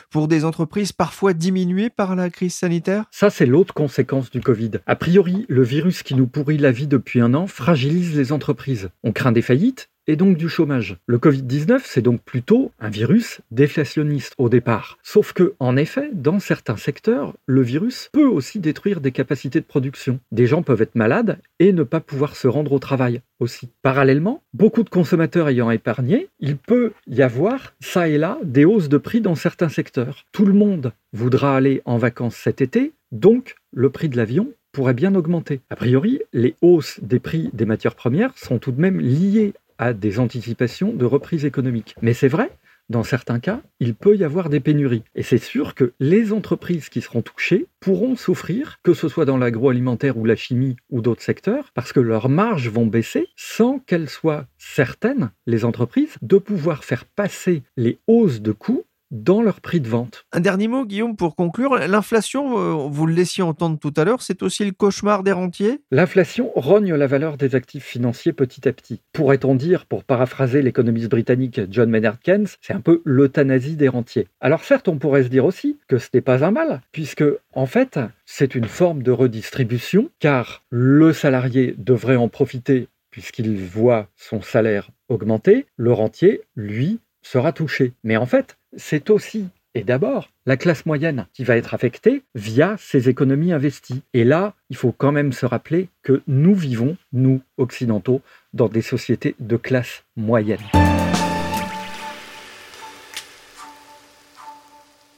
pour 0.10 0.28
des 0.28 0.44
entreprises 0.44 0.92
parfois 0.92 1.34
diminuées 1.34 1.90
par 1.90 2.16
la 2.16 2.30
crise 2.30 2.54
sanitaire? 2.54 3.06
Ça, 3.12 3.30
c'est 3.30 3.46
l'autre 3.46 3.74
conséquence 3.74 4.30
du 4.30 4.42
Covid. 4.42 4.72
A 4.86 4.96
priori, 4.96 5.46
le 5.48 5.64
virus 5.64 6.04
qui 6.04 6.16
nous 6.16 6.28
pourrit 6.28 6.58
la 6.58 6.72
vie 6.72 6.88
depuis 6.88 7.22
un 7.22 7.34
an 7.34 7.48
fragilise 7.48 8.18
les 8.18 8.32
entreprises. 8.32 8.90
On 9.04 9.12
craint 9.12 9.32
des 9.32 9.42
faillites, 9.42 9.90
et 10.08 10.16
donc 10.16 10.38
du 10.38 10.50
chômage. 10.50 10.98
Le 11.08 11.18
Covid-19, 11.18 11.82
c'est 11.84 12.02
donc 12.02 12.22
plutôt 12.22 12.72
un 12.80 12.90
virus 12.90 13.42
déflationniste 13.52 14.34
au 14.38 14.50
départ. 14.50 14.98
Sauf 15.04 15.34
que, 15.34 15.54
en 15.60 15.78
effet, 15.78 16.10
dans 16.14 16.40
certains 16.40 16.78
secteurs, 16.78 17.34
le 17.46 17.62
virus 17.62 18.10
peut 18.12 18.28
aussi 18.28 18.60
détruire 18.60 19.02
des 19.02 19.12
capacités 19.12 19.60
de 19.60 19.66
production. 19.66 20.20
Des 20.32 20.48
gens 20.48 20.64
peuvent 20.64 20.82
être 20.82 20.96
malades 20.96 21.40
et 21.60 21.74
ne 21.74 21.84
pas 21.84 22.00
pouvoir 22.00 22.36
se 22.36 22.48
rendre 22.48 22.72
au 22.72 22.80
travail 22.80 23.22
aussi. 23.40 23.70
Parallèlement, 23.82 24.42
beaucoup 24.54 24.84
de 24.84 24.90
consommateurs 24.90 25.50
ayant 25.50 25.72
épargné, 25.72 26.30
il 26.40 26.58
peut 26.58 26.94
y 27.08 27.22
avoir, 27.22 27.74
ça 27.80 28.08
et 28.08 28.18
là, 28.18 28.38
des 28.44 28.66
hausses 28.66 28.90
de 28.90 28.98
prix 28.98 29.22
dans 29.22 29.36
certains 29.36 29.70
secteurs. 29.70 30.26
Tout 30.32 30.46
le 30.46 30.54
monde 30.54 30.94
voudra 31.14 31.56
aller 31.56 31.82
en 31.86 31.98
vacances 31.98 32.36
cet 32.36 32.62
été, 32.62 32.94
donc 33.12 33.56
le 33.72 33.90
prix 33.90 34.10
de 34.10 34.18
l'avion 34.18 34.50
pourrait 34.72 34.94
bien 34.94 35.16
augmenter. 35.16 35.62
A 35.70 35.78
priori, 35.78 36.22
les 36.34 36.56
hausses 36.62 37.00
des 37.02 37.20
prix 37.20 37.50
des 37.54 37.66
matières 37.66 37.96
premières 37.96 38.38
sont 38.38 38.60
tout 38.60 38.74
de 38.74 38.82
même 38.82 39.00
liées 39.00 39.54
à 39.78 39.94
des 39.94 40.20
anticipations 40.20 40.94
de 40.94 41.06
reprise 41.06 41.46
économique. 41.46 41.96
Mais 42.02 42.14
c'est 42.14 42.28
vrai, 42.28 42.52
dans 42.90 43.04
certains 43.04 43.40
cas, 43.40 43.62
il 43.80 43.96
peut 43.96 44.16
y 44.16 44.24
avoir 44.24 44.50
des 44.50 44.60
pénuries. 44.60 45.04
Et 45.16 45.24
c'est 45.24 45.40
sûr 45.40 45.74
que 45.74 45.94
les 46.00 46.32
entreprises 46.32 46.90
qui 46.90 47.02
seront 47.02 47.24
touchées 47.24 47.66
pourront 47.80 48.16
souffrir, 48.16 48.78
que 48.84 48.94
ce 48.94 49.08
soit 49.08 49.26
dans 49.26 49.38
l'agroalimentaire 49.38 50.18
ou 50.18 50.26
la 50.26 50.36
chimie 50.36 50.76
ou 50.92 51.02
d'autres 51.02 51.24
secteurs, 51.24 51.72
parce 51.74 51.94
que 51.94 52.00
leurs 52.00 52.30
marges 52.30 52.70
vont 52.70 52.86
baisser 52.86 53.28
sans 53.36 53.80
qu'elles 53.80 54.10
soient 54.10 54.46
certaines, 54.58 55.32
les 55.48 55.66
entreprises, 55.66 56.16
de 56.22 56.38
pouvoir 56.38 56.84
faire 56.84 57.06
passer 57.06 57.64
les 57.76 57.98
hausses 58.08 58.42
de 58.42 58.52
coûts 58.52 58.86
dans 59.12 59.42
leur 59.42 59.62
prix 59.62 59.80
de 59.80 59.88
vente. 59.88 60.26
Un 60.32 60.40
dernier 60.40 60.68
mot, 60.68 60.86
Guillaume, 60.86 61.16
pour 61.16 61.36
conclure. 61.36 61.76
L'inflation, 61.76 62.58
euh, 62.58 62.88
vous 62.90 63.06
le 63.06 63.14
laissiez 63.14 63.44
entendre 63.44 63.80
tout 63.80 63.94
à 63.98 64.04
l'heure, 64.04 64.22
c'est 64.22 64.44
aussi 64.44 64.66
le 64.66 64.72
cauchemar 64.72 65.24
des 65.24 65.32
rentiers? 65.32 65.82
L'inflation 65.92 66.52
rogne 66.56 66.94
la 66.94 67.08
valeur 67.08 67.38
des 67.38 67.56
actifs 67.56 67.86
financiers 67.86 68.34
petit 68.34 68.68
à 68.68 68.74
petit. 68.74 69.02
Pourrait-on 69.14 69.56
dire, 69.56 69.86
pour 69.86 70.04
paraphraser 70.04 70.62
l'économiste 70.62 71.10
britannique 71.10 71.62
John 71.70 71.90
Maynard 71.90 72.20
Keynes, 72.20 72.48
c'est 72.62 72.74
un 72.74 72.82
peu 72.82 73.02
l'euthanasie 73.06 73.76
des 73.76 73.90
rentiers? 73.90 74.28
Alors 74.42 74.64
certes, 74.64 74.88
on 74.88 74.98
pourrait 74.98 75.24
se 75.24 75.30
dire 75.30 75.46
aussi 75.46 75.78
que 75.88 75.98
ce 75.98 76.10
n'est 76.14 76.22
pas 76.22 76.44
un 76.44 76.52
mal, 76.52 76.82
puisque 76.92 77.24
en 77.54 77.66
fait, 77.66 78.00
c'est 78.26 78.56
une 78.56 78.66
forme 78.66 79.04
de 79.04 79.12
redistribution, 79.12 80.10
car 80.20 80.64
le 80.70 81.14
salarié 81.14 81.76
devrait 81.78 82.16
en 82.16 82.28
profiter 82.28 82.88
puisqu'il 83.16 83.56
voit 83.56 84.10
son 84.18 84.42
salaire 84.42 84.90
augmenter, 85.08 85.68
le 85.78 85.94
rentier, 85.94 86.42
lui, 86.58 87.00
sera 87.22 87.54
touché. 87.54 87.94
Mais 88.04 88.18
en 88.18 88.26
fait, 88.26 88.58
c'est 88.76 89.10
aussi 89.10 89.48
et 89.76 89.84
d'abord 89.84 90.30
la 90.46 90.58
classe 90.58 90.86
moyenne 90.86 91.28
qui 91.34 91.44
va 91.44 91.58
être 91.58 91.74
affectée 91.74 92.24
via 92.34 92.76
ces 92.80 93.10
économies 93.10 93.52
investies. 93.52 94.02
Et 94.14 94.24
là, 94.24 94.54
il 94.70 94.78
faut 94.78 94.94
quand 94.94 95.12
même 95.12 95.34
se 95.34 95.46
rappeler 95.46 95.90
que 96.02 96.22
nous 96.28 96.56
vivons, 96.56 96.98
nous 97.12 97.42
occidentaux, 97.58 98.22
dans 98.54 98.70
des 98.70 98.82
sociétés 98.82 99.36
de 99.40 99.58
classe 99.58 100.06
moyenne. 100.16 100.62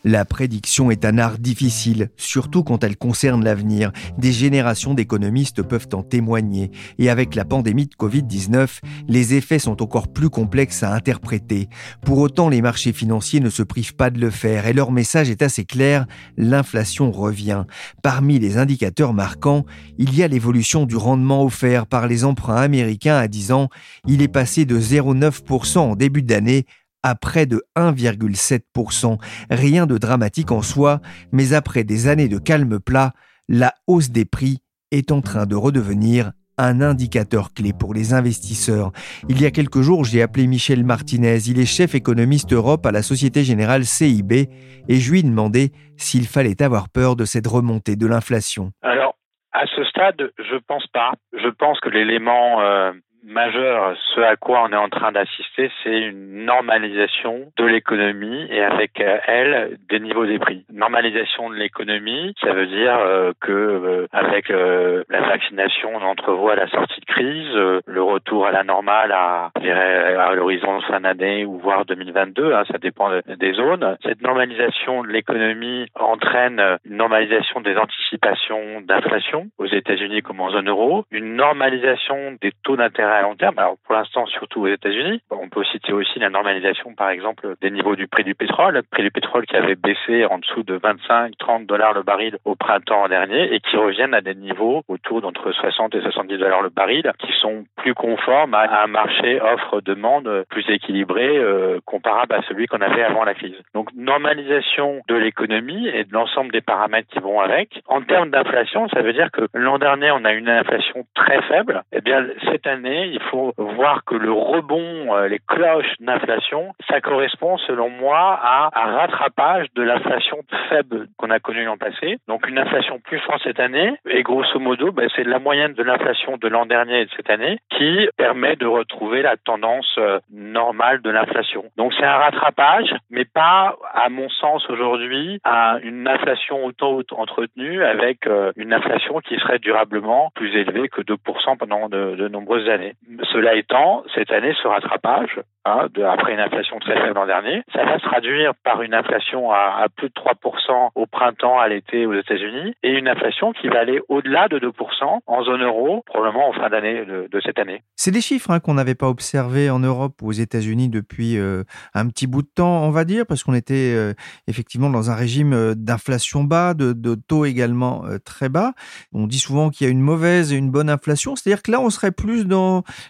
La 0.07 0.23
prédiction 0.23 0.89
est 0.89 1.03
un 1.03 1.17
art 1.17 1.37
difficile, 1.37 2.11
surtout 2.15 2.63
quand 2.63 2.81
elle 2.85 2.95
concerne 2.95 3.43
l'avenir. 3.43 3.91
Des 4.17 4.31
générations 4.31 4.93
d'économistes 4.93 5.61
peuvent 5.63 5.89
en 5.91 6.01
témoigner. 6.01 6.71
Et 6.97 7.09
avec 7.09 7.35
la 7.35 7.43
pandémie 7.43 7.87
de 7.87 7.95
Covid-19, 7.95 8.79
les 9.09 9.33
effets 9.33 9.59
sont 9.59 9.83
encore 9.83 10.07
plus 10.07 10.29
complexes 10.29 10.81
à 10.81 10.93
interpréter. 10.93 11.67
Pour 12.05 12.19
autant, 12.19 12.47
les 12.47 12.61
marchés 12.61 12.93
financiers 12.93 13.41
ne 13.41 13.49
se 13.49 13.63
privent 13.63 13.95
pas 13.95 14.09
de 14.09 14.21
le 14.21 14.29
faire 14.29 14.65
et 14.65 14.71
leur 14.71 14.93
message 14.93 15.29
est 15.29 15.41
assez 15.41 15.65
clair, 15.65 16.05
l'inflation 16.37 17.11
revient. 17.11 17.65
Parmi 18.01 18.39
les 18.39 18.57
indicateurs 18.57 19.13
marquants, 19.13 19.65
il 19.97 20.15
y 20.15 20.23
a 20.23 20.29
l'évolution 20.29 20.85
du 20.85 20.95
rendement 20.95 21.43
offert 21.43 21.85
par 21.85 22.07
les 22.07 22.23
emprunts 22.23 22.61
américains 22.61 23.17
à 23.17 23.27
10 23.27 23.51
ans. 23.51 23.67
Il 24.07 24.21
est 24.21 24.29
passé 24.29 24.63
de 24.63 24.79
0,9% 24.79 25.79
en 25.79 25.95
début 25.97 26.23
d'année 26.23 26.65
à 27.07 27.15
près 27.15 27.45
de 27.45 27.63
1,7%. 27.77 29.17
Rien 29.49 29.85
de 29.85 29.97
dramatique 29.97 30.51
en 30.51 30.61
soi, 30.61 30.99
mais 31.31 31.53
après 31.53 31.83
des 31.83 32.07
années 32.07 32.27
de 32.27 32.37
calme 32.37 32.79
plat, 32.79 33.13
la 33.47 33.73
hausse 33.87 34.09
des 34.09 34.25
prix 34.25 34.59
est 34.91 35.11
en 35.11 35.21
train 35.21 35.45
de 35.45 35.55
redevenir 35.55 36.31
un 36.57 36.81
indicateur 36.81 37.53
clé 37.53 37.71
pour 37.71 37.93
les 37.93 38.13
investisseurs. 38.13 38.91
Il 39.29 39.41
y 39.41 39.45
a 39.45 39.51
quelques 39.51 39.81
jours, 39.81 40.03
j'ai 40.03 40.21
appelé 40.21 40.47
Michel 40.47 40.83
Martinez, 40.83 41.37
il 41.47 41.59
est 41.59 41.65
chef 41.65 41.95
économiste 41.95 42.51
Europe 42.51 42.85
à 42.85 42.91
la 42.91 43.03
Société 43.03 43.43
Générale 43.43 43.85
CIB, 43.85 44.49
et 44.89 44.95
je 44.95 45.11
lui 45.11 45.19
ai 45.19 45.23
demandé 45.23 45.71
s'il 45.95 46.25
fallait 46.25 46.61
avoir 46.61 46.89
peur 46.89 47.15
de 47.15 47.25
cette 47.25 47.47
remontée 47.47 47.95
de 47.95 48.07
l'inflation. 48.07 48.71
Alors, 48.81 49.15
à 49.53 49.65
ce 49.67 49.83
stade, 49.85 50.31
je 50.39 50.57
pense 50.67 50.87
pas. 50.87 51.13
Je 51.33 51.49
pense 51.49 51.79
que 51.79 51.89
l'élément 51.89 52.59
euh, 52.61 52.91
majeur, 53.27 53.95
ce 54.15 54.21
à 54.21 54.35
quoi 54.35 54.63
on 54.63 54.71
est 54.71 54.77
en 54.77 54.89
train 54.89 55.11
d'assister, 55.11 55.69
c'est 55.83 55.99
une 55.99 56.45
normalisation 56.45 57.51
de 57.57 57.65
l'économie 57.65 58.47
et 58.49 58.63
avec 58.63 58.99
euh, 59.01 59.17
elle 59.27 59.77
des 59.89 59.99
niveaux 59.99 60.25
des 60.25 60.39
prix. 60.39 60.65
Normalisation 60.71 61.49
de 61.49 61.55
l'économie, 61.55 62.33
ça 62.41 62.53
veut 62.53 62.67
dire 62.67 62.97
euh, 62.97 63.33
que 63.41 63.51
euh, 63.51 64.07
avec 64.13 64.49
la 64.49 65.21
vaccination, 65.21 65.89
on 65.93 66.01
entrevoit 66.01 66.55
la 66.55 66.67
sortie 66.69 67.01
de 67.01 67.05
crise, 67.05 67.81
le 67.85 68.01
retour 68.01 68.47
à 68.47 68.51
la 68.51 68.63
normale 68.63 69.11
à, 69.11 69.51
à 69.55 70.33
l'horizon 70.33 70.79
fin 70.81 71.01
d'année 71.01 71.45
ou 71.45 71.59
voire 71.59 71.85
2022, 71.85 72.53
hein, 72.53 72.63
ça 72.71 72.77
dépend 72.77 73.09
des 73.27 73.53
zones. 73.53 73.97
Cette 74.03 74.21
normalisation 74.21 75.03
de 75.03 75.09
l'économie 75.09 75.87
entraîne 75.95 76.61
une 76.85 76.97
normalisation 76.97 77.61
des 77.61 77.75
anticipations 77.75 78.81
d'inflation 78.81 79.47
aux 79.57 79.65
États-Unis 79.65 80.21
comme 80.21 80.39
en 80.39 80.51
zone 80.51 80.69
euro, 80.69 81.05
une 81.11 81.35
normalisation 81.35 82.37
des 82.41 82.51
taux 82.63 82.77
d'intérêt 82.77 83.16
long 83.21 83.35
terme. 83.35 83.57
Alors 83.57 83.75
pour 83.85 83.95
l'instant 83.95 84.25
surtout 84.25 84.61
aux 84.61 84.67
États-Unis. 84.67 85.21
On 85.31 85.49
peut 85.49 85.63
citer 85.65 85.93
aussi 85.93 86.19
la 86.19 86.29
normalisation 86.29 86.93
par 86.93 87.09
exemple 87.09 87.55
des 87.61 87.71
niveaux 87.71 87.95
du 87.95 88.07
prix 88.07 88.23
du 88.23 88.35
pétrole, 88.35 88.75
le 88.75 88.83
prix 88.83 89.03
du 89.03 89.11
pétrole 89.11 89.45
qui 89.45 89.55
avait 89.55 89.75
baissé 89.75 90.25
en 90.25 90.39
dessous 90.39 90.63
de 90.63 90.77
25-30 90.77 91.65
dollars 91.65 91.93
le 91.93 92.03
baril 92.03 92.37
au 92.45 92.55
printemps 92.55 93.07
dernier 93.07 93.53
et 93.53 93.59
qui 93.59 93.77
reviennent 93.77 94.13
à 94.13 94.21
des 94.21 94.35
niveaux 94.35 94.83
autour 94.87 95.21
d'entre 95.21 95.51
60 95.51 95.95
et 95.95 96.01
70 96.01 96.37
dollars 96.37 96.61
le 96.61 96.69
baril 96.69 97.11
qui 97.19 97.31
sont 97.39 97.65
plus 97.75 97.93
conformes 97.93 98.53
à 98.53 98.83
un 98.83 98.87
marché 98.87 99.41
offre-demande 99.41 100.45
plus 100.49 100.65
équilibré 100.69 101.37
euh, 101.37 101.79
comparable 101.85 102.33
à 102.35 102.41
celui 102.47 102.67
qu'on 102.67 102.81
avait 102.81 103.03
avant 103.03 103.23
la 103.23 103.33
crise. 103.33 103.55
Donc 103.73 103.89
normalisation 103.95 105.01
de 105.07 105.15
l'économie 105.15 105.87
et 105.87 106.03
de 106.03 106.13
l'ensemble 106.13 106.51
des 106.51 106.61
paramètres 106.61 107.07
qui 107.11 107.19
vont 107.19 107.39
avec. 107.39 107.81
En 107.87 108.01
termes 108.01 108.29
d'inflation, 108.29 108.87
ça 108.89 109.01
veut 109.01 109.13
dire 109.13 109.31
que 109.31 109.47
l'an 109.53 109.77
dernier 109.79 110.11
on 110.11 110.25
a 110.25 110.33
une 110.33 110.49
inflation 110.49 111.05
très 111.15 111.41
faible. 111.43 111.83
Eh 111.91 112.01
bien 112.01 112.25
cette 112.49 112.67
année 112.67 113.06
il 113.13 113.21
faut 113.31 113.53
voir 113.57 114.03
que 114.05 114.15
le 114.15 114.31
rebond, 114.31 115.15
euh, 115.15 115.27
les 115.27 115.39
cloches 115.39 115.93
d'inflation, 115.99 116.73
ça 116.89 117.01
correspond 117.01 117.57
selon 117.59 117.89
moi 117.89 118.39
à 118.41 118.69
un 118.73 118.97
rattrapage 118.97 119.67
de 119.75 119.83
l'inflation 119.83 120.39
faible 120.69 121.07
qu'on 121.17 121.29
a 121.29 121.39
connue 121.39 121.65
l'an 121.65 121.77
passé. 121.77 122.17
Donc 122.27 122.47
une 122.47 122.59
inflation 122.59 122.99
plus 122.99 123.19
forte 123.19 123.41
cette 123.43 123.59
année, 123.59 123.93
et 124.09 124.23
grosso 124.23 124.59
modo, 124.59 124.91
ben, 124.91 125.09
c'est 125.15 125.23
la 125.23 125.39
moyenne 125.39 125.73
de 125.73 125.83
l'inflation 125.83 126.37
de 126.37 126.47
l'an 126.47 126.65
dernier 126.65 127.01
et 127.01 127.05
de 127.05 127.11
cette 127.15 127.29
année 127.29 127.59
qui 127.77 128.07
permet 128.17 128.55
de 128.55 128.65
retrouver 128.65 129.21
la 129.21 129.37
tendance 129.37 129.95
euh, 129.97 130.19
normale 130.31 131.01
de 131.01 131.09
l'inflation. 131.09 131.65
Donc 131.77 131.93
c'est 131.93 132.05
un 132.05 132.17
rattrapage, 132.17 132.93
mais 133.09 133.25
pas, 133.25 133.75
à 133.93 134.09
mon 134.09 134.29
sens 134.29 134.67
aujourd'hui, 134.69 135.39
à 135.43 135.77
une 135.83 136.07
inflation 136.07 136.65
autant 136.65 136.99
entretenue 137.11 137.83
avec 137.83 138.27
euh, 138.27 138.51
une 138.55 138.73
inflation 138.73 139.19
qui 139.19 139.37
serait 139.37 139.59
durablement 139.59 140.31
plus 140.35 140.55
élevée 140.55 140.89
que 140.89 141.01
2% 141.01 141.57
pendant 141.57 141.89
de 141.89 142.27
nombreuses 142.27 142.69
années. 142.69 142.86
Cela 143.31 143.55
étant, 143.55 144.03
cette 144.15 144.31
année, 144.31 144.53
ce 144.61 144.67
rattrapage, 144.67 145.39
hein, 145.65 145.87
de, 145.93 146.03
après 146.03 146.33
une 146.33 146.39
inflation 146.39 146.79
très 146.79 146.95
faible 146.95 147.15
l'an 147.15 147.25
dernier, 147.25 147.63
ça 147.73 147.83
va 147.85 147.99
se 147.99 148.03
traduire 148.03 148.53
par 148.63 148.81
une 148.81 148.93
inflation 148.93 149.51
à, 149.51 149.81
à 149.83 149.89
plus 149.89 150.09
de 150.09 150.13
3% 150.13 150.89
au 150.95 151.05
printemps, 151.05 151.59
à 151.59 151.67
l'été 151.67 152.05
aux 152.05 152.13
États-Unis, 152.13 152.73
et 152.83 152.91
une 152.91 153.07
inflation 153.07 153.53
qui 153.53 153.67
va 153.67 153.79
aller 153.79 154.01
au-delà 154.09 154.47
de 154.47 154.59
2% 154.59 155.19
en 155.25 155.43
zone 155.43 155.63
euro, 155.63 156.03
probablement 156.05 156.49
en 156.49 156.53
fin 156.53 156.69
d'année 156.69 157.05
de, 157.05 157.27
de, 157.31 157.41
cette 157.41 157.59
année. 157.59 157.81
C'est 157.95 158.11
des 158.11 158.21
chiffres 158.21 158.51
hein, 158.51 158.59
qu'on 158.59 158.73
n'avait 158.73 158.95
pas 158.95 159.07
observés 159.07 159.69
en 159.69 159.79
Europe 159.79 160.13
ou 160.21 160.29
aux 160.29 160.33
États-Unis 160.33 160.89
depuis 160.89 161.37
euh, 161.37 161.63
un 161.93 162.07
petit 162.07 162.27
bout 162.27 162.41
de 162.41 162.49
temps, 162.53 162.83
on 162.83 162.91
va 162.91 163.05
dire, 163.05 163.25
parce 163.25 163.43
qu'on 163.43 163.53
était 163.53 163.93
euh, 163.95 164.13
effectivement 164.47 164.89
dans 164.89 165.11
un 165.11 165.15
régime 165.15 165.53
euh, 165.53 165.73
d'inflation 165.75 166.43
bas, 166.43 166.73
de, 166.73 166.93
de, 166.93 167.15
taux 167.15 167.45
également 167.45 168.03
très 168.25 168.47
bas. 168.49 168.73
On 169.13 169.27
dit 169.27 169.39
souvent 169.39 169.69
qu'il 169.69 169.85
y 169.85 169.89
a 169.89 169.91
une 169.91 170.01
mauvaise 170.01 170.53
et 170.53 170.55
une 170.55 170.69
bonne 170.69 170.89
inflation, 170.89 171.35
c'est-à-dire 171.35 171.63
que 171.63 171.71
là, 171.71 171.79
on 171.79 171.89
serait 171.89 172.11
plus 172.11 172.45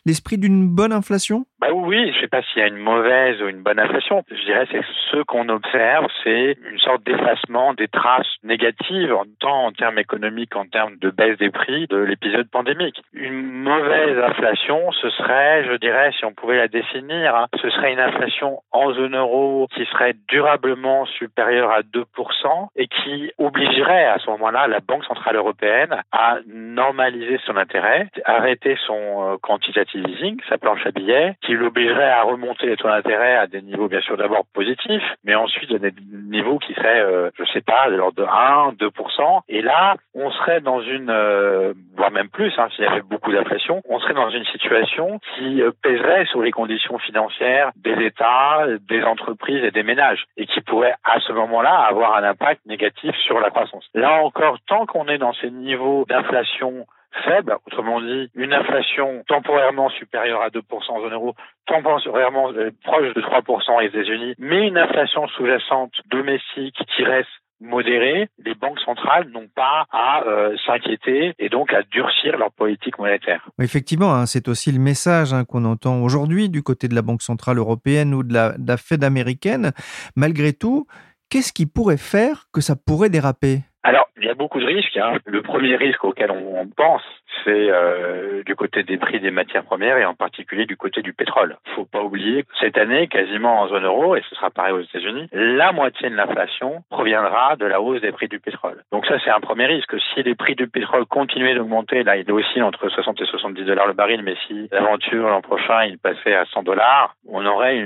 l'esprit 0.06 0.38
d'une 0.38 0.68
bonne 0.68 0.92
inflation? 0.92 1.46
Bah 1.60 1.70
oui, 1.74 2.12
je 2.14 2.20
sais 2.20 2.28
pas 2.28 2.42
s'il 2.44 2.60
y 2.62 2.64
a 2.64 2.68
une 2.68 2.78
mauvaise 2.78 3.42
ou 3.42 3.48
une 3.48 3.64
bonne 3.64 3.80
inflation. 3.80 4.24
Je 4.30 4.46
dirais 4.46 4.68
c'est 4.72 4.84
ce 5.12 5.24
qu'on 5.24 5.50
observe, 5.50 6.06
c'est 6.24 6.58
une 6.70 6.78
sorte 6.80 7.04
d'effacement 7.04 7.74
des 7.74 7.88
traces 7.88 8.28
négatives, 8.44 9.14
tant 9.40 9.66
en 9.66 9.72
termes 9.72 9.98
économiques 9.98 10.52
qu'en 10.52 10.66
termes 10.66 10.98
de 10.98 11.10
baisse 11.10 11.38
des 11.38 11.50
prix 11.50 11.88
de 11.88 11.98
l'épisode 11.98 12.50
pandémique. 12.50 13.02
Une 13.14 13.42
mauvaise 13.42 14.18
inflation, 14.20 14.92
ce 14.92 15.10
serait, 15.10 15.66
je 15.66 15.78
dirais, 15.78 16.12
si 16.18 16.26
on 16.26 16.34
pouvait 16.34 16.58
la 16.58 16.68
définir, 16.68 17.36
hein, 17.36 17.48
ce 17.62 17.70
serait 17.70 17.94
une 17.94 18.00
inflation 18.00 18.60
en 18.72 18.94
zone 18.94 19.16
euro 19.16 19.68
qui 19.74 19.86
serait 19.86 20.14
durablement 20.30 21.06
supérieure 21.06 21.72
à 21.72 21.82
2% 21.82 22.68
et 22.76 22.88
qui 22.88 23.32
obligerait 23.38 24.06
à 24.06 24.20
ce 24.20 24.30
moment-là 24.32 24.68
la 24.68 24.80
Banque 24.80 25.06
Centrale 25.06 25.36
Européenne 25.36 26.02
à 26.12 26.38
normaliser 26.48 27.40
son 27.46 27.58
intérêt, 27.58 28.08
arrêter 28.26 28.78
son 28.86 29.34
euh, 29.34 29.38
quantitative 29.58 30.08
easing, 30.08 30.40
sa 30.50 30.58
planche 30.58 30.86
à 30.86 30.92
billets, 30.92 31.36
qui 31.42 31.54
l'obligerait 31.54 32.12
à 32.12 32.24
remonter 32.24 32.68
les 32.68 32.78
taux 32.78 32.88
d'intérêt 32.88 33.36
à 33.38 33.48
des 33.48 33.62
niveaux 33.62 33.88
bien 33.88 34.02
sûr 34.02 34.18
d'abord 34.18 34.46
positifs, 34.54 35.04
mais 35.24 35.36
ensuite 35.36 35.72
à 35.72 35.80
des 35.80 35.94
niveaux 36.30 36.60
qui 36.60 36.74
seraient, 36.74 37.02
euh, 37.02 37.32
je 37.38 37.44
sais 37.46 37.62
pas, 37.62 37.90
de 37.90 37.96
l'ordre 37.96 38.18
de 38.18 38.24
1, 38.24 38.74
2%. 38.74 39.42
Et 39.50 39.62
là, 39.62 39.96
on 40.14 40.30
serait 40.32 40.62
dans 40.62 40.82
une, 40.82 41.10
euh, 41.10 41.74
voire 41.96 42.12
même 42.12 42.30
plus, 42.30 42.54
hein, 42.58 42.68
s'il 42.76 42.86
y 42.86 42.88
avait 42.88 43.02
beaucoup 43.02 43.32
d'inflation, 43.32 43.82
on 43.90 44.00
serait 44.00 44.14
dans 44.14 44.30
une 44.30 44.46
situation 44.46 45.20
qui 45.36 45.62
euh, 45.62 45.72
pèserait 45.82 46.26
sur 46.26 46.42
les 46.42 46.52
conditions 46.52 47.00
financières 47.00 47.72
des 47.76 48.06
États, 48.06 48.66
des 48.88 49.04
entreprises 49.04 49.64
et 49.64 49.72
des 49.72 49.84
ménages, 49.84 50.26
et 50.38 50.46
qui 50.46 50.62
pourrait 50.62 50.96
à 51.04 51.20
ce 51.20 51.34
moment-là 51.34 51.74
avoir 51.74 52.16
un 52.16 52.24
impact 52.24 52.66
négatif 52.66 53.16
sur 53.26 53.40
la 53.40 53.50
croissance. 53.50 53.86
Là 53.96 54.22
encore, 54.24 54.58
tant 54.68 54.86
qu'on 54.86 55.08
est 55.08 55.18
dans 55.18 55.34
ces 55.34 55.50
niveaux 55.50 56.06
d'inflation 56.08 56.86
faible, 57.24 57.58
autrement 57.66 58.02
dit 58.02 58.30
une 58.36 58.54
inflation 58.54 59.24
temporairement 59.28 59.90
supérieure 59.90 60.42
à 60.42 60.50
2% 60.50 60.62
en 60.90 61.02
zone 61.02 61.14
euro, 61.14 61.36
temporairement 61.66 62.52
proche 62.84 63.14
de 63.14 63.22
3% 63.22 63.78
aux 63.78 63.82
États-Unis, 63.82 64.36
mais 64.40 64.68
une 64.68 64.78
inflation 64.78 65.28
sous-jacente 65.30 65.94
domestique 66.10 66.78
qui 66.96 67.04
reste 67.04 67.30
modéré, 67.60 68.30
les 68.46 68.54
banques 68.54 68.80
centrales 68.86 69.30
n'ont 69.30 69.48
pas 69.56 69.86
à 69.92 70.24
euh, 70.28 70.56
s'inquiéter 70.66 71.34
et 71.40 71.50
donc 71.50 71.74
à 71.74 71.82
durcir 71.84 72.38
leur 72.38 72.52
politique 72.52 73.00
monétaire. 73.00 73.50
Effectivement, 73.60 74.14
hein, 74.14 74.26
c'est 74.26 74.48
aussi 74.48 74.72
le 74.72 74.80
message 74.80 75.34
hein, 75.34 75.44
qu'on 75.44 75.66
entend 75.66 76.02
aujourd'hui 76.02 76.50
du 76.50 76.62
côté 76.62 76.88
de 76.88 76.96
la 76.96 77.02
Banque 77.02 77.24
centrale 77.24 77.58
européenne 77.58 78.14
ou 78.14 78.24
de 78.24 78.34
la 78.34 78.78
Fed 78.78 79.04
américaine. 79.04 79.72
Malgré 80.16 80.54
tout, 80.54 80.86
qu'est-ce 81.30 81.52
qui 81.52 81.66
pourrait 81.66 81.98
faire 81.98 82.46
que 82.54 82.62
ça 82.62 82.76
pourrait 82.76 83.10
déraper? 83.10 83.62
Alors, 83.84 84.08
il 84.18 84.26
y 84.26 84.30
a 84.30 84.34
beaucoup 84.34 84.60
de 84.60 84.66
risques. 84.66 84.98
Hein. 84.98 85.18
Le 85.26 85.42
premier 85.42 85.76
risque 85.76 86.04
auquel 86.04 86.32
on 86.32 86.68
pense, 86.68 87.04
c'est 87.44 87.70
euh, 87.70 88.44
du 88.44 88.56
côté 88.56 88.84
des 88.84 88.98
prix 88.98 89.20
des 89.20 89.32
matières 89.32 89.64
premières 89.64 89.98
et 89.98 90.06
en 90.06 90.14
particulier 90.14 90.66
du 90.66 90.76
côté 90.76 91.02
du 91.02 91.14
pétrole. 91.14 91.58
Il 91.68 91.74
faut 91.74 91.86
pas 91.86 92.02
oublier 92.02 92.44
que 92.44 92.50
cette 92.60 92.78
année, 92.78 93.08
quasiment 93.08 93.62
en 93.62 93.68
zone 93.68 93.86
euro, 93.86 94.16
et 94.16 94.24
ce 94.30 94.36
sera 94.36 94.50
pareil 94.50 94.74
aux 94.74 94.82
États-Unis, 94.82 95.30
la 95.32 95.72
moitié 95.72 96.10
de 96.10 96.16
l'inflation 96.16 96.84
proviendra 96.90 97.56
de 97.56 97.66
la 97.66 97.82
hausse 97.82 98.02
des 98.02 98.12
prix 98.12 98.28
du 98.28 98.40
pétrole. 98.40 98.84
Donc 98.92 99.06
ça, 99.06 99.18
c'est 99.24 99.30
un 99.30 99.40
premier 99.40 99.66
risque. 99.66 99.96
Si 100.14 100.24
les 100.24 100.36
prix 100.36 100.56
du 100.56 100.68
pétrole 100.68 101.06
continuaient 101.06 101.56
d'augmenter, 101.56 102.04
là, 102.04 102.18
il 102.18 102.30
aussi 102.32 102.62
entre 102.62 102.90
60 102.90 103.22
et 103.22 103.26
70 103.26 103.64
dollars 103.64 103.88
le 103.88 103.94
baril, 103.94 104.22
mais 104.24 104.36
si 104.48 104.68
l'aventure 104.72 105.30
l'an 105.30 105.42
prochain, 105.42 105.86
il 105.86 105.98
passait 105.98 106.36
à 106.36 106.46
100 106.46 106.64
dollars, 106.64 107.16
on 107.28 107.46
aurait 107.46 107.80